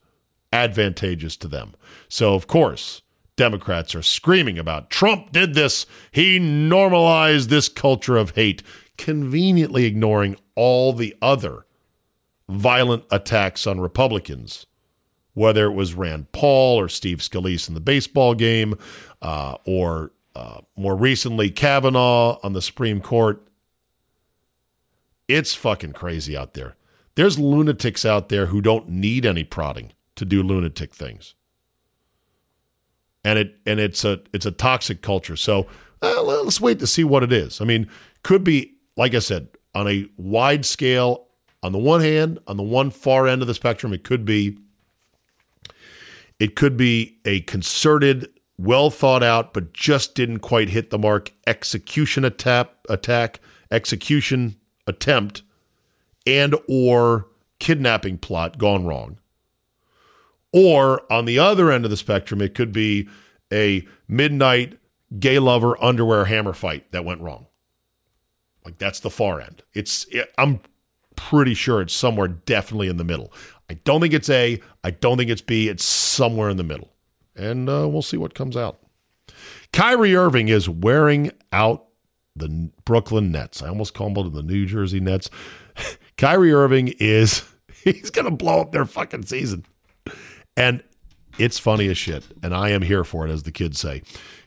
advantageous 0.52 1.36
to 1.36 1.48
them. 1.48 1.74
So, 2.08 2.34
of 2.34 2.46
course, 2.46 3.02
Democrats 3.36 3.94
are 3.94 4.02
screaming 4.02 4.58
about 4.58 4.90
Trump 4.90 5.32
did 5.32 5.54
this. 5.54 5.86
He 6.10 6.38
normalized 6.38 7.50
this 7.50 7.68
culture 7.68 8.16
of 8.16 8.30
hate, 8.30 8.62
conveniently 8.96 9.84
ignoring 9.84 10.36
all 10.54 10.92
the 10.92 11.14
other 11.22 11.66
violent 12.48 13.04
attacks 13.10 13.66
on 13.66 13.80
Republicans 13.80 14.66
whether 15.38 15.66
it 15.66 15.72
was 15.72 15.94
Rand 15.94 16.32
Paul 16.32 16.80
or 16.80 16.88
Steve 16.88 17.18
Scalise 17.18 17.68
in 17.68 17.74
the 17.74 17.80
baseball 17.80 18.34
game, 18.34 18.76
uh, 19.22 19.56
or 19.64 20.10
uh, 20.34 20.60
more 20.76 20.96
recently 20.96 21.48
Kavanaugh 21.48 22.38
on 22.42 22.52
the 22.54 22.60
Supreme 22.60 23.00
Court. 23.00 23.40
It's 25.28 25.54
fucking 25.54 25.92
crazy 25.92 26.36
out 26.36 26.54
there. 26.54 26.74
There's 27.14 27.38
lunatics 27.38 28.04
out 28.04 28.28
there 28.28 28.46
who 28.46 28.60
don't 28.60 28.88
need 28.88 29.24
any 29.24 29.44
prodding 29.44 29.92
to 30.16 30.24
do 30.24 30.42
lunatic 30.42 30.92
things, 30.92 31.34
and 33.24 33.38
it 33.38 33.56
and 33.64 33.78
it's 33.78 34.04
a 34.04 34.20
it's 34.32 34.46
a 34.46 34.50
toxic 34.50 35.02
culture. 35.02 35.36
So 35.36 35.68
uh, 36.02 36.22
let's 36.22 36.60
wait 36.60 36.80
to 36.80 36.86
see 36.86 37.04
what 37.04 37.22
it 37.22 37.32
is. 37.32 37.60
I 37.60 37.64
mean, 37.64 37.88
could 38.22 38.42
be 38.42 38.74
like 38.96 39.14
I 39.14 39.20
said 39.20 39.48
on 39.74 39.86
a 39.86 40.08
wide 40.16 40.66
scale. 40.66 41.26
On 41.60 41.72
the 41.72 41.78
one 41.78 42.00
hand, 42.00 42.38
on 42.46 42.56
the 42.56 42.62
one 42.62 42.88
far 42.90 43.26
end 43.26 43.42
of 43.42 43.48
the 43.48 43.54
spectrum, 43.54 43.92
it 43.92 44.04
could 44.04 44.24
be 44.24 44.56
it 46.38 46.54
could 46.56 46.76
be 46.76 47.18
a 47.24 47.40
concerted, 47.40 48.28
well 48.56 48.90
thought 48.90 49.22
out, 49.22 49.52
but 49.52 49.72
just 49.72 50.14
didn't 50.14 50.40
quite 50.40 50.70
hit 50.70 50.90
the 50.90 50.98
mark 50.98 51.32
execution 51.46 52.24
attack, 52.24 52.68
attack, 52.88 53.40
execution 53.70 54.56
attempt, 54.86 55.42
and 56.26 56.54
or 56.68 57.26
kidnapping 57.58 58.18
plot 58.18 58.58
gone 58.58 58.86
wrong. 58.86 59.18
Or 60.52 61.10
on 61.12 61.24
the 61.24 61.38
other 61.38 61.70
end 61.70 61.84
of 61.84 61.90
the 61.90 61.96
spectrum, 61.96 62.40
it 62.40 62.54
could 62.54 62.72
be 62.72 63.08
a 63.52 63.86
midnight 64.06 64.78
gay 65.18 65.38
lover 65.38 65.82
underwear 65.82 66.26
hammer 66.26 66.52
fight 66.52 66.90
that 66.92 67.04
went 67.04 67.20
wrong. 67.20 67.46
Like 68.64 68.78
that's 68.78 69.00
the 69.00 69.10
far 69.10 69.40
end. 69.40 69.62
It's 69.74 70.06
I'm 70.36 70.60
pretty 71.16 71.54
sure 71.54 71.80
it's 71.80 71.94
somewhere 71.94 72.28
definitely 72.28 72.88
in 72.88 72.96
the 72.96 73.04
middle. 73.04 73.32
I 73.70 73.74
don't 73.74 74.00
think 74.00 74.14
it's 74.14 74.30
A. 74.30 74.60
I 74.82 74.90
don't 74.90 75.18
think 75.18 75.30
it's 75.30 75.42
B. 75.42 75.68
It's 75.68 75.84
somewhere 75.84 76.48
in 76.48 76.56
the 76.56 76.64
middle. 76.64 76.92
And 77.36 77.68
uh, 77.68 77.88
we'll 77.88 78.02
see 78.02 78.16
what 78.16 78.34
comes 78.34 78.56
out. 78.56 78.80
Kyrie 79.72 80.16
Irving 80.16 80.48
is 80.48 80.68
wearing 80.68 81.30
out 81.52 81.86
the 82.34 82.70
Brooklyn 82.84 83.30
Nets. 83.30 83.62
I 83.62 83.68
almost 83.68 83.94
called 83.94 84.16
them 84.16 84.32
the 84.32 84.42
New 84.42 84.66
Jersey 84.66 85.00
Nets. 85.00 85.28
Kyrie 86.16 86.52
Irving 86.52 86.94
is, 86.98 87.44
he's 87.84 88.10
going 88.10 88.24
to 88.24 88.30
blow 88.30 88.60
up 88.60 88.72
their 88.72 88.86
fucking 88.86 89.24
season. 89.24 89.64
And 90.56 90.82
it's 91.38 91.58
funny 91.58 91.88
as 91.88 91.98
shit. 91.98 92.24
And 92.42 92.54
I 92.54 92.70
am 92.70 92.82
here 92.82 93.04
for 93.04 93.26
it, 93.26 93.30
as 93.30 93.44
the 93.44 93.52
kids 93.52 93.78
say. 93.78 94.02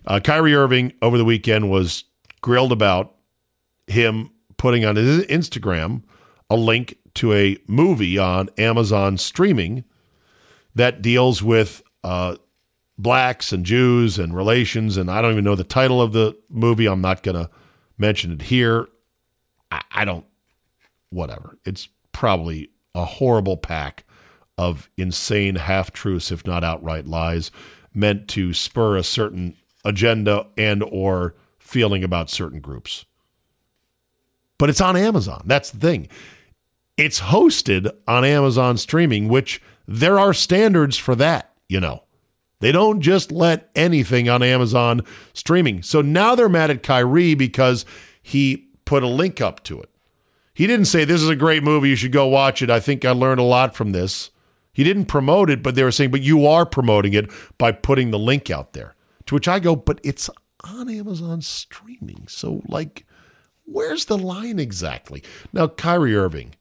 Uh, 0.05 0.19
Kyrie 0.19 0.55
Irving 0.55 0.93
over 1.01 1.17
the 1.17 1.25
weekend 1.25 1.69
was 1.69 2.03
grilled 2.41 2.71
about 2.71 3.15
him 3.87 4.31
putting 4.57 4.83
on 4.83 4.95
his 4.95 5.25
Instagram 5.25 6.03
a 6.51 6.55
link 6.55 6.97
to 7.13 7.31
a 7.31 7.57
movie 7.65 8.17
on 8.17 8.49
Amazon 8.57 9.17
streaming 9.17 9.85
that 10.75 11.01
deals 11.01 11.41
with 11.41 11.81
uh, 12.03 12.35
blacks 12.97 13.53
and 13.53 13.65
Jews 13.65 14.19
and 14.19 14.35
relations. 14.35 14.97
And 14.97 15.09
I 15.09 15.21
don't 15.21 15.31
even 15.31 15.45
know 15.45 15.55
the 15.55 15.63
title 15.63 16.01
of 16.01 16.11
the 16.11 16.37
movie. 16.49 16.87
I'm 16.87 16.99
not 16.99 17.23
going 17.23 17.37
to 17.37 17.49
mention 17.97 18.33
it 18.33 18.41
here. 18.41 18.89
I, 19.71 19.81
I 19.91 20.05
don't, 20.05 20.25
whatever. 21.09 21.57
It's 21.65 21.87
probably 22.11 22.69
a 22.93 23.05
horrible 23.05 23.55
pack 23.55 24.03
of 24.57 24.89
insane 24.97 25.55
half 25.55 25.91
truths, 25.93 26.33
if 26.33 26.45
not 26.45 26.65
outright 26.65 27.07
lies, 27.07 27.49
meant 27.93 28.27
to 28.27 28.53
spur 28.53 28.97
a 28.97 29.03
certain 29.03 29.55
agenda 29.85 30.47
and 30.57 30.83
or 30.83 31.33
feeling 31.59 32.03
about 32.03 32.29
certain 32.29 32.59
groups. 32.59 33.05
But 34.57 34.69
it's 34.69 34.81
on 34.81 34.97
Amazon. 34.97 35.43
That's 35.45 35.71
the 35.71 35.79
thing. 35.79 36.09
It's 36.97 37.21
hosted 37.21 37.91
on 38.07 38.25
Amazon 38.25 38.77
streaming, 38.77 39.27
which 39.27 39.61
there 39.87 40.19
are 40.19 40.33
standards 40.33 40.97
for 40.97 41.15
that, 41.15 41.53
you 41.67 41.79
know. 41.79 42.03
They 42.59 42.71
don't 42.71 43.01
just 43.01 43.31
let 43.31 43.71
anything 43.75 44.29
on 44.29 44.43
Amazon 44.43 45.01
streaming. 45.33 45.81
So 45.81 46.01
now 46.01 46.35
they're 46.35 46.47
mad 46.47 46.69
at 46.69 46.83
Kyrie 46.83 47.33
because 47.33 47.85
he 48.21 48.67
put 48.85 49.01
a 49.03 49.07
link 49.07 49.41
up 49.41 49.63
to 49.63 49.81
it. 49.81 49.89
He 50.53 50.67
didn't 50.67 50.85
say, 50.85 51.03
This 51.03 51.21
is 51.21 51.29
a 51.29 51.35
great 51.35 51.63
movie. 51.63 51.89
You 51.89 51.95
should 51.95 52.11
go 52.11 52.27
watch 52.27 52.61
it. 52.61 52.69
I 52.69 52.79
think 52.79 53.03
I 53.03 53.11
learned 53.11 53.39
a 53.39 53.43
lot 53.43 53.75
from 53.75 53.93
this. 53.93 54.29
He 54.73 54.83
didn't 54.83 55.05
promote 55.05 55.49
it, 55.49 55.63
but 55.63 55.75
they 55.75 55.83
were 55.83 55.91
saying, 55.91 56.11
But 56.11 56.21
you 56.21 56.45
are 56.45 56.65
promoting 56.65 57.13
it 57.13 57.31
by 57.57 57.71
putting 57.71 58.11
the 58.11 58.19
link 58.19 58.51
out 58.51 58.73
there. 58.73 58.95
To 59.25 59.35
which 59.35 59.47
I 59.47 59.59
go, 59.59 59.75
But 59.75 59.99
it's 60.03 60.29
on 60.63 60.87
Amazon 60.87 61.41
streaming. 61.41 62.25
So, 62.27 62.61
like, 62.67 63.07
where's 63.65 64.05
the 64.05 64.17
line 64.17 64.59
exactly? 64.59 65.23
Now, 65.51 65.67
Kyrie 65.67 66.15
Irving 66.15 66.53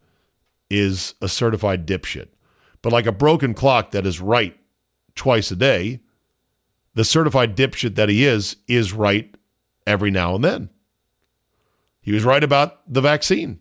is 0.70 1.14
a 1.20 1.28
certified 1.28 1.86
dipshit, 1.86 2.28
but 2.80 2.92
like 2.92 3.06
a 3.06 3.12
broken 3.12 3.52
clock 3.52 3.90
that 3.90 4.06
is 4.06 4.20
right 4.20 4.56
twice 5.14 5.50
a 5.50 5.56
day, 5.56 6.00
the 6.94 7.04
certified 7.04 7.56
dipshit 7.56 7.96
that 7.96 8.08
he 8.08 8.24
is, 8.24 8.56
is 8.66 8.92
right 8.92 9.34
every 9.86 10.10
now 10.10 10.34
and 10.34 10.44
then. 10.44 10.70
He 12.00 12.12
was 12.12 12.24
right 12.24 12.42
about 12.42 12.80
the 12.92 13.00
vaccine. 13.00 13.60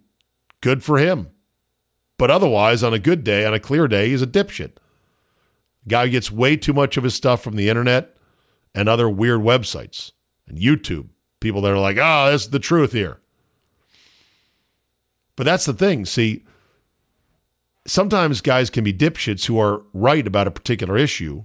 Good 0.62 0.84
for 0.84 0.98
him. 0.98 1.30
But 2.18 2.32
otherwise, 2.32 2.84
on 2.84 2.94
a 2.94 3.00
good 3.00 3.24
day, 3.24 3.46
on 3.46 3.54
a 3.54 3.60
clear 3.60 3.88
day, 3.88 4.10
he's 4.10 4.22
a 4.22 4.28
dipshit. 4.28 4.74
Guy 5.88 6.08
gets 6.08 6.32
way 6.32 6.58
too 6.58 6.74
much 6.74 6.98
of 6.98 7.04
his 7.04 7.16
stuff 7.16 7.42
from 7.42 7.56
the 7.56 7.70
internet 7.70 8.16
and 8.76 8.88
other 8.88 9.10
weird 9.10 9.42
websites 9.42 10.12
and 10.48 10.58
YouTube. 10.58 11.08
People 11.40 11.62
that 11.62 11.72
are 11.72 11.80
like, 11.80 11.98
oh, 12.00 12.32
this 12.32 12.44
is 12.44 12.50
the 12.50 12.60
truth 12.60 12.92
here. 12.92 13.20
But 15.36 15.46
that's 15.46 15.66
the 15.66 15.74
thing. 15.74 16.06
See, 16.06 16.46
sometimes 17.90 18.42
guys 18.42 18.70
can 18.70 18.84
be 18.84 18.94
dipshits 18.94 19.46
who 19.46 19.60
are 19.60 19.84
right 19.94 20.26
about 20.26 20.48
a 20.48 20.52
particular 20.52 20.98
issue 20.98 21.44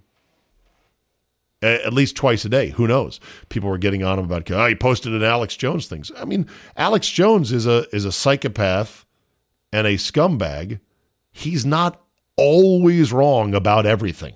at 1.64 1.94
least 1.94 2.14
twice 2.14 2.44
a 2.44 2.48
day. 2.48 2.70
Who 2.70 2.86
knows? 2.86 3.20
People 3.48 3.70
were 3.70 3.78
getting 3.78 4.02
on 4.02 4.18
him 4.18 4.26
about, 4.26 4.50
oh, 4.50 4.66
he 4.66 4.74
posted 4.74 5.14
an 5.14 5.22
Alex 5.22 5.56
Jones 5.56 5.86
things. 5.86 6.12
I 6.16 6.26
mean, 6.26 6.46
Alex 6.76 7.08
Jones 7.08 7.52
is 7.52 7.66
a 7.66 7.86
is 7.94 8.04
a 8.04 8.12
psychopath 8.12 9.06
and 9.72 9.86
a 9.86 9.94
scumbag. 9.94 10.80
He's 11.32 11.64
not 11.64 12.02
always 12.36 13.12
wrong 13.12 13.54
about 13.54 13.86
everything. 13.86 14.34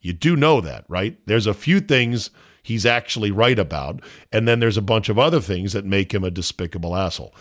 You 0.00 0.14
do 0.14 0.34
know 0.34 0.62
that, 0.62 0.86
right? 0.88 1.18
There's 1.26 1.46
a 1.46 1.52
few 1.52 1.80
things 1.80 2.30
he's 2.62 2.86
actually 2.86 3.30
right 3.30 3.58
about, 3.58 4.02
and 4.32 4.48
then 4.48 4.60
there's 4.60 4.78
a 4.78 4.82
bunch 4.82 5.10
of 5.10 5.18
other 5.18 5.40
things 5.40 5.74
that 5.74 5.84
make 5.84 6.14
him 6.14 6.24
a 6.24 6.30
despicable 6.30 6.96
asshole. 6.96 7.34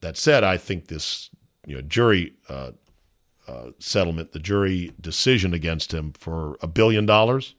That 0.00 0.18
said, 0.18 0.44
I 0.44 0.58
think 0.58 0.88
this 0.88 1.30
you 1.66 1.76
know 1.76 1.82
jury 1.82 2.34
uh, 2.50 2.72
uh, 3.48 3.70
settlement, 3.78 4.32
the 4.32 4.38
jury 4.38 4.92
decision 5.00 5.54
against 5.54 5.92
him 5.92 6.12
for 6.12 6.56
a 6.60 6.66
billion 6.66 7.06
dollars 7.06 7.54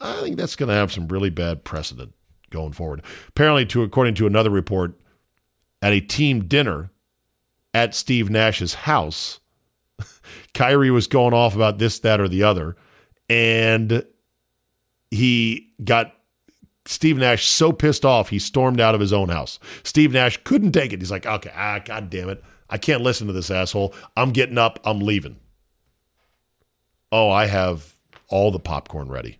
I 0.00 0.20
think 0.20 0.36
that's 0.36 0.56
going 0.56 0.68
to 0.68 0.74
have 0.74 0.92
some 0.92 1.08
really 1.08 1.30
bad 1.30 1.64
precedent 1.64 2.14
going 2.50 2.72
forward. 2.72 3.02
Apparently, 3.28 3.66
to 3.66 3.82
according 3.82 4.14
to 4.16 4.26
another 4.26 4.50
report, 4.50 4.98
at 5.82 5.92
a 5.92 6.00
team 6.00 6.44
dinner 6.44 6.90
at 7.74 7.94
Steve 7.94 8.30
Nash's 8.30 8.74
house, 8.74 9.40
Kyrie 10.54 10.90
was 10.90 11.06
going 11.06 11.34
off 11.34 11.54
about 11.54 11.78
this, 11.78 11.98
that, 12.00 12.20
or 12.20 12.28
the 12.28 12.42
other, 12.42 12.76
and 13.28 14.04
he 15.10 15.72
got 15.82 16.14
Steve 16.86 17.18
Nash 17.18 17.46
so 17.46 17.72
pissed 17.72 18.04
off 18.04 18.30
he 18.30 18.38
stormed 18.38 18.80
out 18.80 18.94
of 18.94 19.00
his 19.00 19.12
own 19.12 19.28
house. 19.28 19.58
Steve 19.82 20.12
Nash 20.12 20.38
couldn't 20.44 20.72
take 20.72 20.92
it. 20.92 21.00
He's 21.00 21.10
like, 21.10 21.26
"Okay, 21.26 21.50
ah, 21.54 21.80
god 21.84 22.08
damn 22.08 22.28
it, 22.28 22.42
I 22.70 22.78
can't 22.78 23.02
listen 23.02 23.26
to 23.26 23.32
this 23.32 23.50
asshole. 23.50 23.94
I'm 24.16 24.30
getting 24.30 24.58
up. 24.58 24.78
I'm 24.84 25.00
leaving." 25.00 25.36
Oh, 27.10 27.30
I 27.30 27.46
have 27.46 27.96
all 28.28 28.50
the 28.50 28.58
popcorn 28.58 29.08
ready. 29.08 29.38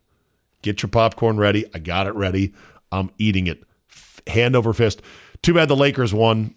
Get 0.62 0.83
your 0.83 0.88
popcorn 0.88 1.37
ready. 1.37 1.67
I 1.75 1.79
got 1.79 2.07
it 2.07 2.14
ready. 2.14 2.55
I'm 2.91 3.11
eating 3.19 3.47
it 3.47 3.62
hand 4.27 4.57
over 4.57 4.73
fist. 4.73 5.03
Too 5.43 5.55
bad 5.55 5.69
the 5.69 5.77
Lakers 5.77 6.14
won 6.14 6.55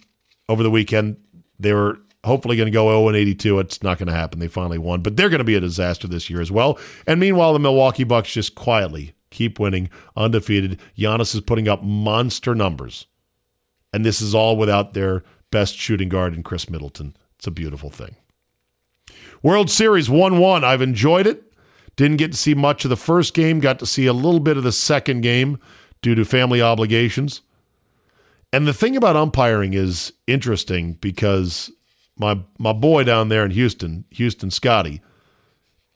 over 0.49 0.63
the 0.63 0.71
weekend. 0.71 1.17
They 1.59 1.73
were 1.73 1.99
hopefully 2.23 2.55
going 2.55 2.67
to 2.67 2.71
go 2.71 2.87
0 2.87 3.07
and 3.07 3.17
82. 3.17 3.59
It's 3.59 3.83
not 3.83 3.97
going 3.97 4.07
to 4.07 4.13
happen. 4.13 4.39
They 4.39 4.47
finally 4.47 4.77
won, 4.77 5.01
but 5.01 5.17
they're 5.17 5.29
going 5.29 5.39
to 5.39 5.45
be 5.45 5.55
a 5.55 5.61
disaster 5.61 6.07
this 6.07 6.29
year 6.29 6.41
as 6.41 6.51
well. 6.51 6.79
And 7.07 7.19
meanwhile, 7.19 7.53
the 7.53 7.59
Milwaukee 7.59 8.03
Bucks 8.03 8.33
just 8.33 8.55
quietly 8.55 9.13
keep 9.29 9.59
winning, 9.59 9.89
undefeated. 10.15 10.79
Giannis 10.97 11.33
is 11.33 11.41
putting 11.41 11.67
up 11.67 11.83
monster 11.83 12.53
numbers, 12.53 13.07
and 13.93 14.05
this 14.05 14.21
is 14.21 14.35
all 14.35 14.57
without 14.57 14.93
their 14.93 15.23
best 15.51 15.75
shooting 15.75 16.09
guard 16.09 16.33
in 16.33 16.43
Khris 16.43 16.69
Middleton. 16.69 17.15
It's 17.37 17.47
a 17.47 17.51
beautiful 17.51 17.89
thing. 17.89 18.15
World 19.43 19.69
Series 19.69 20.09
1 20.09 20.39
1. 20.39 20.63
I've 20.63 20.81
enjoyed 20.81 21.27
it. 21.27 21.53
Didn't 21.95 22.17
get 22.17 22.31
to 22.31 22.37
see 22.37 22.53
much 22.53 22.85
of 22.85 22.89
the 22.89 22.95
first 22.95 23.33
game, 23.33 23.59
got 23.59 23.79
to 23.79 23.85
see 23.85 24.05
a 24.05 24.13
little 24.13 24.39
bit 24.39 24.57
of 24.57 24.63
the 24.63 24.71
second 24.71 25.21
game 25.21 25.59
due 26.01 26.15
to 26.15 26.25
family 26.25 26.61
obligations. 26.61 27.41
And 28.53 28.67
the 28.67 28.73
thing 28.73 28.97
about 28.97 29.15
umpiring 29.15 29.73
is 29.73 30.13
interesting 30.27 30.93
because 30.93 31.71
my 32.17 32.39
my 32.57 32.73
boy 32.73 33.03
down 33.03 33.29
there 33.29 33.45
in 33.45 33.51
Houston, 33.51 34.05
Houston 34.11 34.51
Scotty, 34.51 35.01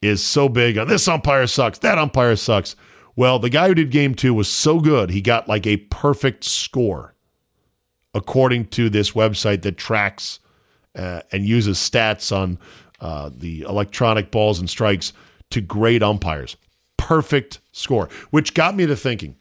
is 0.01 0.23
so 0.23 0.47
big 0.49 0.77
on 0.77 0.87
this 0.87 1.07
umpire 1.07 1.47
sucks, 1.47 1.79
that 1.79 1.97
umpire 1.97 2.35
sucks. 2.35 2.75
Well, 3.15 3.39
the 3.39 3.49
guy 3.49 3.69
who 3.69 3.75
did 3.75 3.91
game 3.91 4.13
two 4.13 4.33
was 4.33 4.49
so 4.49 4.79
good, 4.79 5.09
he 5.09 5.21
got 5.21 5.47
like 5.47 5.65
a 5.65 5.77
perfect 5.77 6.43
score, 6.43 7.14
according 8.15 8.65
to 8.65 8.89
this 8.89 9.11
website 9.11 9.61
that 9.61 9.77
tracks 9.77 10.39
uh, 10.95 11.21
and 11.31 11.45
uses 11.45 11.77
stats 11.77 12.35
on 12.35 12.57
uh, 12.99 13.29
the 13.35 13.61
electronic 13.61 14.31
balls 14.31 14.59
and 14.59 14.69
strikes 14.69 15.13
to 15.51 15.61
great 15.61 16.01
umpires. 16.01 16.57
Perfect 16.97 17.59
score, 17.71 18.09
which 18.31 18.55
got 18.55 18.75
me 18.75 18.87
to 18.87 18.95
thinking 18.95 19.35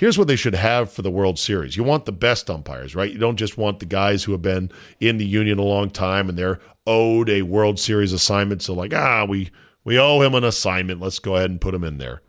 here's 0.00 0.16
what 0.16 0.28
they 0.28 0.36
should 0.36 0.54
have 0.54 0.90
for 0.90 1.02
the 1.02 1.10
World 1.10 1.38
Series. 1.38 1.76
You 1.76 1.84
want 1.84 2.06
the 2.06 2.12
best 2.12 2.48
umpires, 2.48 2.96
right? 2.96 3.12
You 3.12 3.18
don't 3.18 3.36
just 3.36 3.58
want 3.58 3.80
the 3.80 3.86
guys 3.86 4.24
who 4.24 4.32
have 4.32 4.40
been 4.40 4.72
in 4.98 5.18
the 5.18 5.26
union 5.26 5.58
a 5.58 5.62
long 5.62 5.90
time 5.90 6.30
and 6.30 6.38
they're 6.38 6.58
owed 6.86 7.28
a 7.28 7.42
World 7.42 7.78
Series 7.78 8.14
assignment. 8.14 8.62
So, 8.62 8.72
like, 8.72 8.94
ah, 8.94 9.26
we, 9.28 9.50
we 9.84 9.98
owe 9.98 10.22
him 10.22 10.34
an 10.34 10.42
assignment. 10.42 11.00
Let's 11.00 11.18
go 11.18 11.36
ahead 11.36 11.50
and 11.50 11.60
put 11.60 11.74
him 11.74 11.84
in 11.84 11.98
there. 11.98 12.22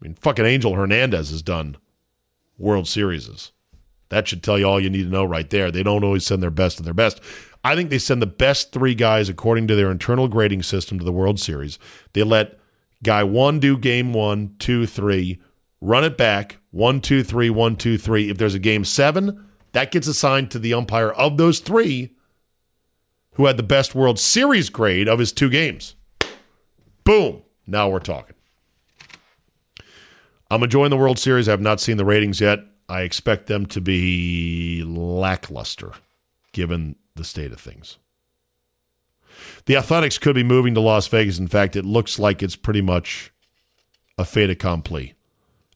I 0.00 0.04
mean, 0.04 0.14
fucking 0.14 0.44
Angel 0.44 0.74
Hernandez 0.74 1.30
has 1.30 1.40
done 1.40 1.76
World 2.58 2.88
Series. 2.88 3.52
That 4.08 4.28
should 4.28 4.42
tell 4.42 4.58
you 4.58 4.66
all 4.66 4.80
you 4.80 4.90
need 4.90 5.04
to 5.04 5.08
know 5.08 5.24
right 5.24 5.48
there. 5.50 5.70
They 5.70 5.82
don't 5.82 6.04
always 6.04 6.24
send 6.24 6.42
their 6.42 6.50
best 6.50 6.78
of 6.78 6.84
their 6.84 6.94
best. 6.94 7.20
I 7.64 7.74
think 7.74 7.90
they 7.90 7.98
send 7.98 8.22
the 8.22 8.26
best 8.26 8.72
three 8.72 8.94
guys 8.94 9.28
according 9.28 9.66
to 9.68 9.74
their 9.74 9.90
internal 9.90 10.28
grading 10.28 10.62
system 10.62 10.98
to 10.98 11.04
the 11.04 11.12
World 11.12 11.40
Series. 11.40 11.78
They 12.12 12.22
let 12.22 12.58
guy 13.02 13.24
one 13.24 13.58
do 13.58 13.76
game 13.76 14.12
one, 14.12 14.54
two, 14.58 14.86
three, 14.86 15.40
run 15.80 16.04
it 16.04 16.16
back, 16.16 16.58
one, 16.70 17.00
two, 17.00 17.24
three, 17.24 17.50
one, 17.50 17.74
two, 17.76 17.98
three. 17.98 18.30
If 18.30 18.38
there's 18.38 18.54
a 18.54 18.60
game 18.60 18.84
seven, 18.84 19.46
that 19.72 19.90
gets 19.90 20.06
assigned 20.06 20.50
to 20.52 20.58
the 20.58 20.74
umpire 20.74 21.10
of 21.10 21.36
those 21.36 21.58
three 21.58 22.14
who 23.32 23.46
had 23.46 23.56
the 23.56 23.62
best 23.62 23.94
World 23.94 24.18
Series 24.18 24.70
grade 24.70 25.08
of 25.08 25.18
his 25.18 25.32
two 25.32 25.50
games. 25.50 25.96
Boom. 27.04 27.42
Now 27.66 27.88
we're 27.88 27.98
talking. 27.98 28.36
I'm 30.50 30.62
enjoying 30.62 30.90
the 30.90 30.96
World 30.96 31.18
Series. 31.18 31.48
I 31.48 31.50
have 31.50 31.60
not 31.60 31.80
seen 31.80 31.96
the 31.96 32.04
ratings 32.04 32.40
yet. 32.40 32.60
I 32.88 33.02
expect 33.02 33.46
them 33.46 33.66
to 33.66 33.80
be 33.80 34.84
lackluster 34.86 35.92
given 36.52 36.96
the 37.14 37.24
state 37.24 37.52
of 37.52 37.60
things. 37.60 37.98
The 39.66 39.76
Athletics 39.76 40.18
could 40.18 40.34
be 40.34 40.42
moving 40.42 40.74
to 40.74 40.80
Las 40.80 41.06
Vegas. 41.08 41.38
In 41.38 41.48
fact, 41.48 41.76
it 41.76 41.84
looks 41.84 42.18
like 42.18 42.42
it's 42.42 42.56
pretty 42.56 42.80
much 42.80 43.32
a 44.16 44.24
fait 44.24 44.48
accompli 44.50 45.14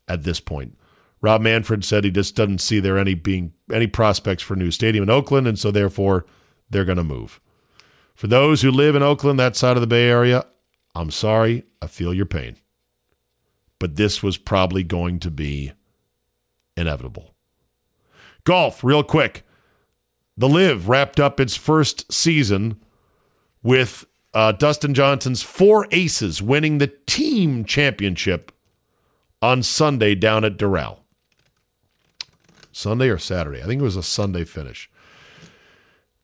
at 0.08 0.22
this 0.22 0.40
point. 0.40 0.78
Rob 1.20 1.42
Manfred 1.42 1.84
said 1.84 2.04
he 2.04 2.11
just 2.11 2.34
doesn't 2.34 2.61
see 2.61 2.80
there 2.80 2.96
any 2.96 3.14
being 3.14 3.52
any 3.70 3.86
prospects 3.86 4.42
for 4.42 4.54
a 4.54 4.58
new 4.58 4.70
stadium 4.70 5.02
in 5.02 5.11
Oakland, 5.11 5.46
and 5.46 5.58
so 5.58 5.70
therefore 5.70 6.24
they're 6.70 6.84
going 6.84 6.96
to 6.96 7.04
move. 7.04 7.40
For 8.14 8.26
those 8.26 8.62
who 8.62 8.70
live 8.70 8.94
in 8.94 9.02
Oakland, 9.02 9.38
that 9.38 9.56
side 9.56 9.76
of 9.76 9.80
the 9.80 9.86
Bay 9.86 10.08
Area, 10.08 10.46
I'm 10.94 11.11
sorry, 11.11 11.64
I 11.82 11.86
feel 11.86 12.14
your 12.14 12.26
pain. 12.26 12.56
But 13.78 13.96
this 13.96 14.22
was 14.22 14.36
probably 14.36 14.82
going 14.82 15.18
to 15.20 15.30
be 15.30 15.72
inevitable. 16.81 17.35
Golf, 18.45 18.83
real 18.83 19.03
quick. 19.03 19.45
The 20.37 20.49
LIV 20.49 20.89
wrapped 20.89 21.20
up 21.20 21.39
its 21.39 21.57
first 21.57 22.11
season 22.11 22.81
with 23.62 24.07
uh, 24.33 24.53
Dustin 24.53 24.95
Johnson's 24.95 25.43
four 25.43 25.87
aces 25.91 26.41
winning 26.41 26.78
the 26.78 26.93
team 27.07 27.64
championship 27.64 28.53
on 29.43 29.62
Sunday 29.62 30.14
down 30.14 30.45
at 30.45 30.57
Doral. 30.57 30.99
Sunday 32.72 33.09
or 33.09 33.18
Saturday? 33.18 33.62
I 33.62 33.66
think 33.66 33.81
it 33.81 33.85
was 33.85 33.97
a 33.97 34.03
Sunday 34.03 34.45
finish. 34.45 34.91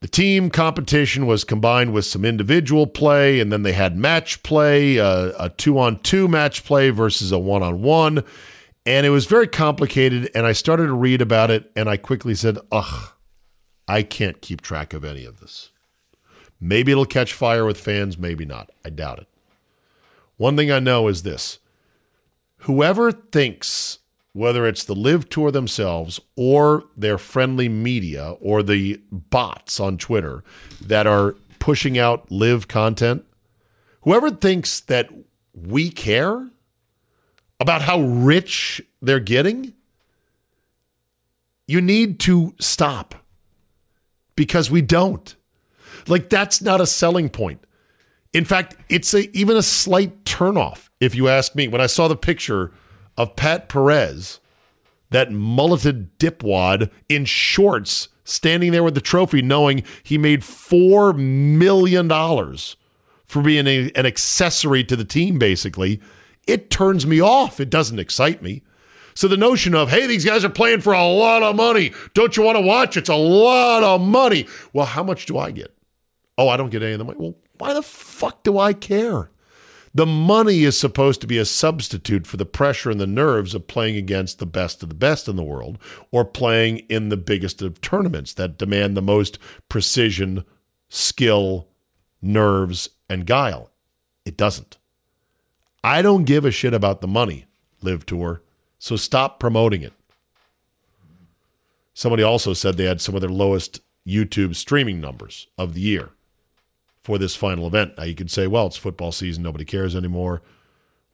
The 0.00 0.08
team 0.08 0.50
competition 0.50 1.26
was 1.26 1.42
combined 1.42 1.92
with 1.92 2.04
some 2.04 2.24
individual 2.24 2.86
play, 2.86 3.40
and 3.40 3.50
then 3.50 3.62
they 3.62 3.72
had 3.72 3.96
match 3.96 4.42
play, 4.42 4.98
uh, 4.98 5.32
a 5.38 5.48
two 5.48 5.78
on 5.78 6.00
two 6.00 6.28
match 6.28 6.64
play 6.64 6.90
versus 6.90 7.32
a 7.32 7.38
one 7.38 7.62
on 7.62 7.82
one. 7.82 8.22
And 8.86 9.04
it 9.04 9.10
was 9.10 9.26
very 9.26 9.48
complicated. 9.48 10.30
And 10.34 10.46
I 10.46 10.52
started 10.52 10.86
to 10.86 10.94
read 10.94 11.20
about 11.20 11.50
it, 11.50 11.70
and 11.74 11.90
I 11.90 11.96
quickly 11.96 12.36
said, 12.36 12.58
ugh, 12.70 13.12
I 13.88 14.02
can't 14.02 14.40
keep 14.40 14.60
track 14.60 14.94
of 14.94 15.04
any 15.04 15.24
of 15.24 15.40
this. 15.40 15.70
Maybe 16.60 16.92
it'll 16.92 17.04
catch 17.04 17.32
fire 17.34 17.66
with 17.66 17.78
fans, 17.78 18.16
maybe 18.16 18.44
not. 18.44 18.70
I 18.84 18.90
doubt 18.90 19.18
it. 19.18 19.28
One 20.36 20.56
thing 20.56 20.70
I 20.70 20.78
know 20.78 21.08
is 21.08 21.22
this 21.22 21.58
whoever 22.60 23.12
thinks, 23.12 23.98
whether 24.32 24.66
it's 24.66 24.84
the 24.84 24.94
LIV 24.94 25.28
Tour 25.28 25.50
themselves 25.50 26.20
or 26.36 26.84
their 26.96 27.18
friendly 27.18 27.68
media 27.68 28.36
or 28.40 28.62
the 28.62 29.00
bots 29.10 29.80
on 29.80 29.98
Twitter 29.98 30.44
that 30.80 31.06
are 31.06 31.36
pushing 31.58 31.98
out 31.98 32.30
LIV 32.30 32.68
content, 32.68 33.24
whoever 34.02 34.30
thinks 34.30 34.80
that 34.80 35.10
we 35.54 35.90
care 35.90 36.50
about 37.60 37.82
how 37.82 38.00
rich 38.00 38.82
they're 39.00 39.20
getting, 39.20 39.72
you 41.66 41.80
need 41.80 42.20
to 42.20 42.54
stop 42.58 43.14
because 44.34 44.70
we 44.70 44.82
don't. 44.82 45.34
Like 46.06 46.28
that's 46.28 46.62
not 46.62 46.80
a 46.80 46.86
selling 46.86 47.28
point. 47.28 47.60
In 48.32 48.44
fact, 48.44 48.76
it's 48.88 49.14
a, 49.14 49.34
even 49.36 49.56
a 49.56 49.62
slight 49.62 50.24
turnoff, 50.24 50.90
if 51.00 51.14
you 51.14 51.28
ask 51.28 51.54
me. 51.54 51.68
When 51.68 51.80
I 51.80 51.86
saw 51.86 52.06
the 52.06 52.16
picture 52.16 52.72
of 53.16 53.34
Pat 53.34 53.68
Perez, 53.68 54.40
that 55.10 55.32
mulleted 55.32 56.18
dipwad 56.18 56.90
in 57.08 57.24
shorts, 57.24 58.08
standing 58.24 58.72
there 58.72 58.82
with 58.82 58.94
the 58.94 59.00
trophy, 59.00 59.40
knowing 59.40 59.82
he 60.02 60.18
made 60.18 60.42
$4 60.42 61.16
million 61.16 62.08
for 63.24 63.42
being 63.42 63.66
a, 63.66 63.90
an 63.94 64.04
accessory 64.04 64.84
to 64.84 64.96
the 64.96 65.04
team, 65.04 65.38
basically, 65.38 66.00
it 66.46 66.70
turns 66.70 67.06
me 67.06 67.20
off. 67.20 67.60
It 67.60 67.70
doesn't 67.70 67.98
excite 67.98 68.42
me. 68.42 68.62
So 69.14 69.28
the 69.28 69.36
notion 69.36 69.74
of, 69.74 69.88
hey, 69.88 70.06
these 70.06 70.24
guys 70.24 70.44
are 70.44 70.50
playing 70.50 70.82
for 70.82 70.92
a 70.92 71.06
lot 71.06 71.42
of 71.42 71.56
money. 71.56 71.92
Don't 72.12 72.36
you 72.36 72.42
want 72.42 72.56
to 72.56 72.62
watch? 72.62 72.96
It's 72.96 73.08
a 73.08 73.14
lot 73.14 73.82
of 73.82 74.02
money. 74.02 74.46
Well, 74.74 74.84
how 74.84 75.02
much 75.02 75.24
do 75.24 75.38
I 75.38 75.50
get? 75.50 75.74
Oh, 76.36 76.48
I 76.48 76.58
don't 76.58 76.70
get 76.70 76.82
any 76.82 76.92
of 76.92 76.98
the 76.98 77.04
money. 77.04 77.18
Well, 77.18 77.34
why 77.58 77.72
the 77.72 77.82
fuck 77.82 78.42
do 78.42 78.58
I 78.58 78.74
care? 78.74 79.30
The 79.94 80.04
money 80.04 80.64
is 80.64 80.78
supposed 80.78 81.22
to 81.22 81.26
be 81.26 81.38
a 81.38 81.46
substitute 81.46 82.26
for 82.26 82.36
the 82.36 82.44
pressure 82.44 82.90
and 82.90 83.00
the 83.00 83.06
nerves 83.06 83.54
of 83.54 83.66
playing 83.66 83.96
against 83.96 84.38
the 84.38 84.44
best 84.44 84.82
of 84.82 84.90
the 84.90 84.94
best 84.94 85.26
in 85.26 85.36
the 85.36 85.42
world 85.42 85.78
or 86.10 86.22
playing 86.22 86.80
in 86.90 87.08
the 87.08 87.16
biggest 87.16 87.62
of 87.62 87.80
tournaments 87.80 88.34
that 88.34 88.58
demand 88.58 88.94
the 88.94 89.00
most 89.00 89.38
precision, 89.70 90.44
skill, 90.90 91.68
nerves, 92.20 92.90
and 93.08 93.24
guile. 93.26 93.70
It 94.26 94.36
doesn't. 94.36 94.76
I 95.86 96.02
don't 96.02 96.24
give 96.24 96.44
a 96.44 96.50
shit 96.50 96.74
about 96.74 97.00
the 97.00 97.06
money, 97.06 97.46
LIV 97.80 98.06
Tour, 98.06 98.42
so 98.76 98.96
stop 98.96 99.38
promoting 99.38 99.82
it. 99.82 99.92
Somebody 101.94 102.24
also 102.24 102.54
said 102.54 102.76
they 102.76 102.86
had 102.86 103.00
some 103.00 103.14
of 103.14 103.20
their 103.20 103.30
lowest 103.30 103.82
YouTube 104.04 104.56
streaming 104.56 105.00
numbers 105.00 105.46
of 105.56 105.74
the 105.74 105.80
year 105.80 106.10
for 107.04 107.18
this 107.18 107.36
final 107.36 107.68
event. 107.68 107.92
Now 107.96 108.02
you 108.02 108.16
could 108.16 108.32
say, 108.32 108.48
well, 108.48 108.66
it's 108.66 108.76
football 108.76 109.12
season, 109.12 109.44
nobody 109.44 109.64
cares 109.64 109.94
anymore. 109.94 110.42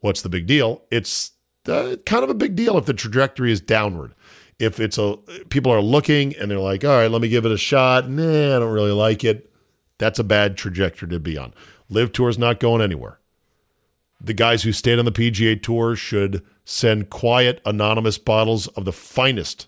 What's 0.00 0.22
the 0.22 0.30
big 0.30 0.46
deal? 0.46 0.80
It's 0.90 1.32
uh, 1.68 1.96
kind 2.06 2.24
of 2.24 2.30
a 2.30 2.34
big 2.34 2.56
deal 2.56 2.78
if 2.78 2.86
the 2.86 2.94
trajectory 2.94 3.52
is 3.52 3.60
downward. 3.60 4.14
If 4.58 4.80
it's 4.80 4.96
a 4.96 5.18
people 5.50 5.70
are 5.70 5.82
looking 5.82 6.34
and 6.36 6.50
they're 6.50 6.58
like, 6.58 6.82
all 6.82 6.96
right, 6.96 7.10
let 7.10 7.20
me 7.20 7.28
give 7.28 7.44
it 7.44 7.52
a 7.52 7.58
shot. 7.58 8.08
Nah, 8.08 8.56
I 8.56 8.58
don't 8.58 8.72
really 8.72 8.92
like 8.92 9.22
it. 9.22 9.52
That's 9.98 10.18
a 10.18 10.24
bad 10.24 10.56
trajectory 10.56 11.10
to 11.10 11.20
be 11.20 11.36
on. 11.36 11.52
LIV 11.90 12.12
Tour 12.12 12.30
is 12.30 12.38
not 12.38 12.58
going 12.58 12.80
anywhere. 12.80 13.18
The 14.24 14.34
guys 14.34 14.62
who 14.62 14.70
stayed 14.72 15.00
on 15.00 15.04
the 15.04 15.10
PGA 15.10 15.60
Tour 15.60 15.96
should 15.96 16.44
send 16.64 17.10
quiet, 17.10 17.60
anonymous 17.66 18.18
bottles 18.18 18.68
of 18.68 18.84
the 18.84 18.92
finest 18.92 19.66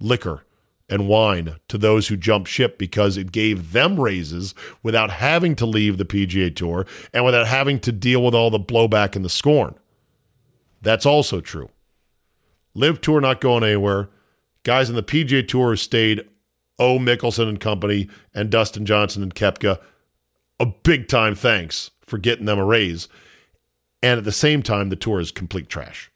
liquor 0.00 0.46
and 0.88 1.08
wine 1.08 1.56
to 1.68 1.76
those 1.76 2.08
who 2.08 2.16
jumped 2.16 2.48
ship 2.48 2.78
because 2.78 3.18
it 3.18 3.32
gave 3.32 3.72
them 3.72 4.00
raises 4.00 4.54
without 4.82 5.10
having 5.10 5.54
to 5.56 5.66
leave 5.66 5.98
the 5.98 6.04
PGA 6.06 6.54
Tour 6.54 6.86
and 7.12 7.24
without 7.24 7.46
having 7.46 7.80
to 7.80 7.92
deal 7.92 8.22
with 8.22 8.34
all 8.34 8.50
the 8.50 8.58
blowback 8.58 9.14
and 9.14 9.24
the 9.24 9.30
scorn. 9.30 9.74
That's 10.80 11.06
also 11.06 11.40
true. 11.40 11.68
LIV 12.74 13.02
Tour 13.02 13.20
not 13.20 13.40
going 13.40 13.62
anywhere. 13.62 14.08
Guys 14.62 14.88
in 14.88 14.96
the 14.96 15.02
PGA 15.02 15.46
Tour 15.46 15.76
stayed 15.76 16.26
O. 16.78 16.98
Mickelson 16.98 17.48
and 17.48 17.60
company 17.60 18.08
and 18.34 18.50
Dustin 18.50 18.86
Johnson 18.86 19.22
and 19.22 19.34
Koepka. 19.34 19.78
A 20.58 20.66
big 20.66 21.08
time 21.08 21.34
thanks 21.34 21.90
for 22.06 22.16
getting 22.16 22.46
them 22.46 22.58
a 22.58 22.64
raise. 22.64 23.08
And 24.04 24.18
at 24.18 24.24
the 24.24 24.32
same 24.32 24.62
time, 24.62 24.90
the 24.90 24.96
tour 24.96 25.18
is 25.18 25.30
complete 25.32 25.70
trash 25.70 26.10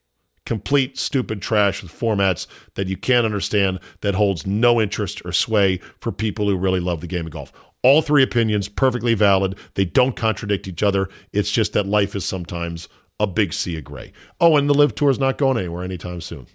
complete 0.45 0.97
stupid 0.97 1.43
trash 1.43 1.83
with 1.83 1.93
formats 1.93 2.47
that 2.73 2.89
you 2.89 2.97
can't 2.97 3.27
understand 3.27 3.79
that 4.01 4.15
holds 4.15 4.47
no 4.47 4.81
interest 4.81 5.21
or 5.27 5.31
sway 5.31 5.77
for 6.01 6.11
people 6.11 6.49
who 6.49 6.57
really 6.57 6.81
love 6.81 7.03
the 7.03 7.07
game 7.07 7.27
of 7.27 7.33
golf. 7.33 7.53
All 7.83 8.01
three 8.01 8.23
opinions 8.23 8.67
perfectly 8.67 9.13
valid. 9.13 9.59
They 9.75 9.85
don't 9.85 10.17
contradict 10.17 10.67
each 10.67 10.83
other. 10.83 11.11
It's 11.35 11.51
just 11.51 11.75
that 11.75 11.85
life 11.85 12.17
is 12.17 12.25
sometimes 12.25 12.89
a 13.21 13.27
big 13.27 13.53
sea 13.53 13.77
of 13.77 13.85
gray. 13.85 14.11
Oh, 14.41 14.57
and 14.57 14.71
the 14.71 14.75
LIV 14.75 14.95
tour 14.95 15.11
is 15.11 15.19
not 15.19 15.37
going 15.37 15.59
anywhere 15.59 15.85
anytime 15.85 16.23
soon. 16.23 16.47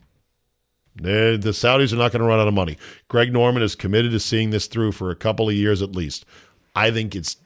Eh, 0.99 1.37
the 1.37 1.53
Saudis 1.53 1.93
are 1.93 1.97
not 1.97 2.11
going 2.11 2.23
to 2.23 2.27
run 2.27 2.39
out 2.39 2.47
of 2.47 2.53
money. 2.55 2.79
Greg 3.09 3.31
Norman 3.31 3.61
is 3.61 3.75
committed 3.75 4.09
to 4.09 4.19
seeing 4.19 4.49
this 4.49 4.65
through 4.65 4.93
for 4.93 5.11
a 5.11 5.15
couple 5.15 5.49
of 5.49 5.55
years 5.55 5.83
at 5.83 5.95
least. 5.95 6.25
I 6.75 6.89
think 6.89 7.15
it's 7.15 7.37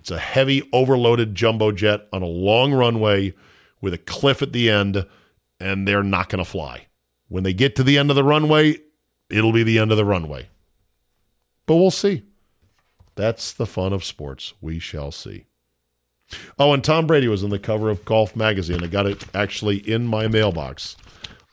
it's 0.00 0.10
a 0.10 0.18
heavy, 0.18 0.66
overloaded 0.72 1.34
jumbo 1.34 1.72
jet 1.72 2.08
on 2.10 2.22
a 2.22 2.26
long 2.26 2.72
runway 2.72 3.34
with 3.82 3.92
a 3.92 3.98
cliff 3.98 4.40
at 4.40 4.52
the 4.52 4.70
end 4.70 5.06
and 5.60 5.86
they're 5.86 6.02
not 6.02 6.30
going 6.30 6.42
to 6.42 6.50
fly. 6.50 6.86
When 7.28 7.44
they 7.44 7.52
get 7.52 7.76
to 7.76 7.82
the 7.82 7.98
end 7.98 8.08
of 8.08 8.16
the 8.16 8.24
runway, 8.24 8.78
it'll 9.28 9.52
be 9.52 9.62
the 9.62 9.78
end 9.78 9.90
of 9.90 9.98
the 9.98 10.06
runway. 10.06 10.48
But 11.66 11.76
we'll 11.76 11.90
see. 11.90 12.22
That's 13.14 13.52
the 13.52 13.66
fun 13.66 13.92
of 13.92 14.02
sports. 14.02 14.54
We 14.62 14.78
shall 14.78 15.12
see. 15.12 15.44
Oh, 16.58 16.72
and 16.72 16.82
Tom 16.82 17.06
Brady 17.06 17.28
was 17.28 17.44
on 17.44 17.50
the 17.50 17.58
cover 17.58 17.90
of 17.90 18.06
Golf 18.06 18.34
Magazine. 18.34 18.82
I 18.82 18.86
got 18.86 19.06
it 19.06 19.22
actually 19.34 19.76
in 19.76 20.06
my 20.06 20.28
mailbox 20.28 20.96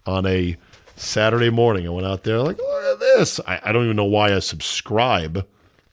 on 0.05 0.25
a 0.25 0.55
Saturday 0.95 1.49
morning. 1.49 1.85
I 1.85 1.89
went 1.89 2.07
out 2.07 2.23
there, 2.23 2.39
like, 2.39 2.57
look 2.57 2.83
at 2.85 2.99
this. 2.99 3.41
I, 3.45 3.59
I 3.61 3.71
don't 3.73 3.83
even 3.83 3.97
know 3.97 4.05
why 4.05 4.33
I 4.33 4.39
subscribe 4.39 5.45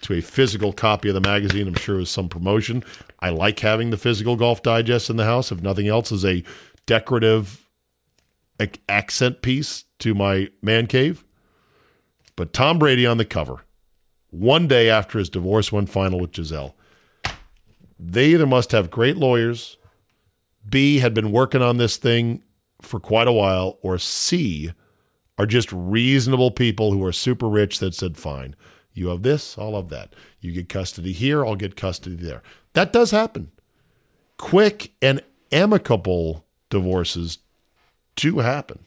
to 0.04 0.14
a 0.14 0.20
physical 0.20 0.72
copy 0.72 1.08
of 1.08 1.14
the 1.14 1.20
magazine. 1.20 1.66
I'm 1.66 1.74
sure 1.74 1.96
it 1.96 2.00
was 2.00 2.10
some 2.10 2.28
promotion. 2.28 2.84
I 3.20 3.30
like 3.30 3.58
having 3.60 3.90
the 3.90 3.96
physical 3.96 4.36
Golf 4.36 4.62
Digest 4.62 5.10
in 5.10 5.16
the 5.16 5.24
house, 5.24 5.50
if 5.50 5.60
nothing 5.60 5.88
else, 5.88 6.12
as 6.12 6.24
a 6.24 6.44
decorative 6.86 7.66
accent 8.88 9.42
piece 9.42 9.84
to 9.98 10.14
my 10.14 10.50
man 10.62 10.86
cave. 10.86 11.24
But 12.36 12.52
Tom 12.52 12.78
Brady 12.78 13.06
on 13.06 13.16
the 13.16 13.24
cover, 13.24 13.64
one 14.30 14.68
day 14.68 14.90
after 14.90 15.18
his 15.18 15.28
divorce 15.28 15.72
went 15.72 15.88
final 15.88 16.20
with 16.20 16.32
Gisele. 16.32 16.74
They 17.98 18.26
either 18.26 18.46
must 18.46 18.72
have 18.72 18.90
great 18.90 19.16
lawyers, 19.16 19.78
B, 20.68 20.98
had 20.98 21.14
been 21.14 21.32
working 21.32 21.62
on 21.62 21.76
this 21.76 21.96
thing 21.96 22.42
for 22.82 23.00
quite 23.00 23.28
a 23.28 23.32
while, 23.32 23.78
or 23.82 23.98
C, 23.98 24.72
are 25.38 25.46
just 25.46 25.72
reasonable 25.72 26.50
people 26.50 26.92
who 26.92 27.04
are 27.04 27.12
super 27.12 27.48
rich 27.48 27.78
that 27.78 27.94
said, 27.94 28.16
fine, 28.16 28.54
you 28.94 29.08
have 29.08 29.22
this, 29.22 29.58
I'll 29.58 29.76
have 29.76 29.88
that. 29.90 30.14
You 30.40 30.52
get 30.52 30.68
custody 30.68 31.12
here, 31.12 31.44
I'll 31.44 31.56
get 31.56 31.76
custody 31.76 32.16
there. 32.16 32.42
That 32.72 32.92
does 32.92 33.10
happen. 33.10 33.50
Quick 34.38 34.92
and 35.02 35.22
amicable 35.52 36.44
divorces 36.70 37.38
do 38.16 38.38
happen. 38.38 38.86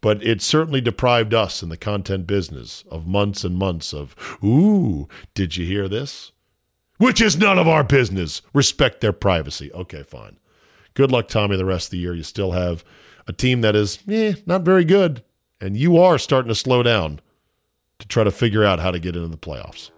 But 0.00 0.22
it 0.22 0.42
certainly 0.42 0.82
deprived 0.82 1.32
us 1.32 1.62
in 1.62 1.70
the 1.70 1.78
content 1.78 2.26
business 2.26 2.84
of 2.90 3.06
months 3.06 3.44
and 3.44 3.56
months 3.56 3.94
of, 3.94 4.14
ooh, 4.44 5.08
did 5.34 5.56
you 5.56 5.64
hear 5.64 5.88
this? 5.88 6.32
Which 6.98 7.20
is 7.20 7.38
none 7.38 7.58
of 7.58 7.66
our 7.66 7.84
business. 7.84 8.42
Respect 8.52 9.00
their 9.00 9.14
privacy. 9.14 9.72
Okay, 9.72 10.02
fine. 10.02 10.38
Good 10.92 11.10
luck, 11.10 11.28
Tommy, 11.28 11.56
the 11.56 11.64
rest 11.64 11.86
of 11.86 11.90
the 11.92 11.98
year. 11.98 12.14
You 12.14 12.22
still 12.22 12.52
have 12.52 12.84
a 13.26 13.32
team 13.32 13.62
that 13.62 13.74
is, 13.74 13.98
eh, 14.08 14.34
not 14.46 14.62
very 14.62 14.84
good. 14.84 15.22
And 15.60 15.76
you 15.76 15.96
are 15.96 16.18
starting 16.18 16.50
to 16.50 16.54
slow 16.54 16.82
down 16.82 17.20
to 18.04 18.08
try 18.08 18.22
to 18.22 18.30
figure 18.30 18.64
out 18.64 18.80
how 18.80 18.90
to 18.90 18.98
get 18.98 19.16
into 19.16 19.28
the 19.28 19.36
playoffs. 19.38 19.90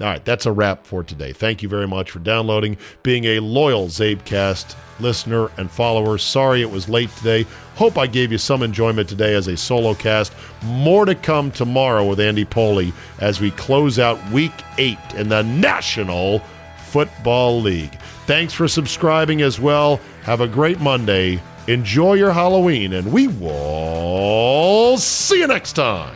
All 0.00 0.08
right, 0.08 0.24
that's 0.24 0.46
a 0.46 0.52
wrap 0.52 0.86
for 0.86 1.04
today. 1.04 1.32
Thank 1.32 1.62
you 1.62 1.68
very 1.68 1.86
much 1.86 2.10
for 2.10 2.18
downloading, 2.20 2.76
being 3.02 3.24
a 3.24 3.40
loyal 3.40 3.86
Czabecast 3.86 4.74
listener 5.00 5.50
and 5.56 5.70
follower. 5.70 6.18
Sorry 6.18 6.62
it 6.62 6.70
was 6.70 6.88
late 6.88 7.10
today. 7.16 7.46
Hope 7.76 7.98
I 7.98 8.06
gave 8.06 8.32
you 8.32 8.38
some 8.38 8.62
enjoyment 8.62 9.08
today 9.08 9.34
as 9.34 9.48
a 9.48 9.56
solo 9.56 9.94
cast. 9.94 10.32
More 10.62 11.04
to 11.04 11.14
come 11.14 11.50
tomorrow 11.50 12.08
with 12.08 12.20
Andy 12.20 12.44
Poley 12.44 12.92
as 13.20 13.40
we 13.40 13.50
close 13.52 13.98
out 13.98 14.18
week 14.30 14.52
eight 14.78 14.98
in 15.16 15.28
the 15.28 15.42
National 15.42 16.40
Football 16.86 17.60
League. 17.60 17.94
Thanks 18.26 18.52
for 18.52 18.66
subscribing 18.68 19.42
as 19.42 19.60
well. 19.60 20.00
Have 20.22 20.40
a 20.40 20.48
great 20.48 20.80
Monday. 20.80 21.40
Enjoy 21.66 22.14
your 22.14 22.32
Halloween, 22.32 22.92
and 22.94 23.12
we 23.12 23.28
will 23.28 24.96
see 24.98 25.38
you 25.38 25.46
next 25.46 25.74
time. 25.74 26.14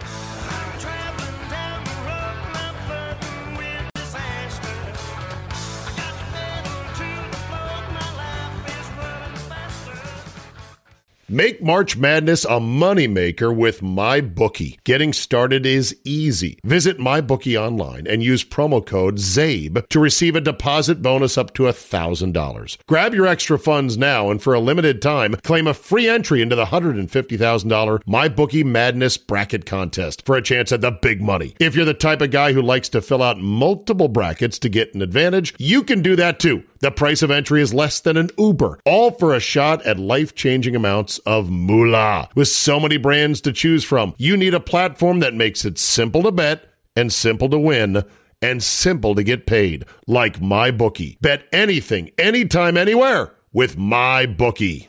Make 11.30 11.62
March 11.62 11.94
Madness 11.94 12.46
a 12.46 12.58
moneymaker 12.58 13.54
with 13.54 13.82
MyBookie. 13.82 14.82
Getting 14.84 15.12
started 15.12 15.66
is 15.66 15.94
easy. 16.02 16.58
Visit 16.64 16.96
MyBookie 16.96 17.60
online 17.60 18.06
and 18.06 18.22
use 18.22 18.42
promo 18.42 18.84
code 18.84 19.16
ZABE 19.16 19.86
to 19.88 20.00
receive 20.00 20.36
a 20.36 20.40
deposit 20.40 21.02
bonus 21.02 21.36
up 21.36 21.52
to 21.52 21.64
$1,000. 21.64 22.78
Grab 22.86 23.12
your 23.12 23.26
extra 23.26 23.58
funds 23.58 23.98
now 23.98 24.30
and 24.30 24.42
for 24.42 24.54
a 24.54 24.58
limited 24.58 25.02
time, 25.02 25.34
claim 25.44 25.66
a 25.66 25.74
free 25.74 26.08
entry 26.08 26.40
into 26.40 26.56
the 26.56 26.64
$150,000 26.64 28.04
MyBookie 28.04 28.64
Madness 28.64 29.18
Bracket 29.18 29.66
Contest 29.66 30.24
for 30.24 30.34
a 30.34 30.40
chance 30.40 30.72
at 30.72 30.80
the 30.80 30.92
big 30.92 31.20
money. 31.20 31.54
If 31.60 31.74
you're 31.76 31.84
the 31.84 31.92
type 31.92 32.22
of 32.22 32.30
guy 32.30 32.54
who 32.54 32.62
likes 32.62 32.88
to 32.88 33.02
fill 33.02 33.22
out 33.22 33.38
multiple 33.38 34.08
brackets 34.08 34.58
to 34.60 34.70
get 34.70 34.94
an 34.94 35.02
advantage, 35.02 35.54
you 35.58 35.82
can 35.82 36.00
do 36.00 36.16
that 36.16 36.40
too. 36.40 36.62
The 36.80 36.90
price 36.92 37.22
of 37.22 37.30
entry 37.30 37.60
is 37.60 37.74
less 37.74 38.00
than 38.00 38.16
an 38.16 38.30
Uber, 38.38 38.78
all 38.84 39.10
for 39.10 39.34
a 39.34 39.40
shot 39.40 39.84
at 39.84 39.98
life 39.98 40.34
changing 40.34 40.76
amounts 40.76 41.18
of 41.18 41.50
moolah. 41.50 42.28
With 42.34 42.48
so 42.48 42.78
many 42.78 42.96
brands 42.96 43.40
to 43.42 43.52
choose 43.52 43.84
from, 43.84 44.14
you 44.16 44.36
need 44.36 44.54
a 44.54 44.60
platform 44.60 45.20
that 45.20 45.34
makes 45.34 45.64
it 45.64 45.78
simple 45.78 46.22
to 46.22 46.30
bet 46.30 46.64
and 46.94 47.12
simple 47.12 47.48
to 47.48 47.58
win 47.58 48.04
and 48.40 48.62
simple 48.62 49.14
to 49.14 49.24
get 49.24 49.46
paid, 49.46 49.84
like 50.06 50.38
MyBookie. 50.40 51.20
Bet 51.20 51.48
anything, 51.52 52.10
anytime, 52.18 52.76
anywhere 52.76 53.32
with 53.52 53.76
MyBookie. 53.76 54.88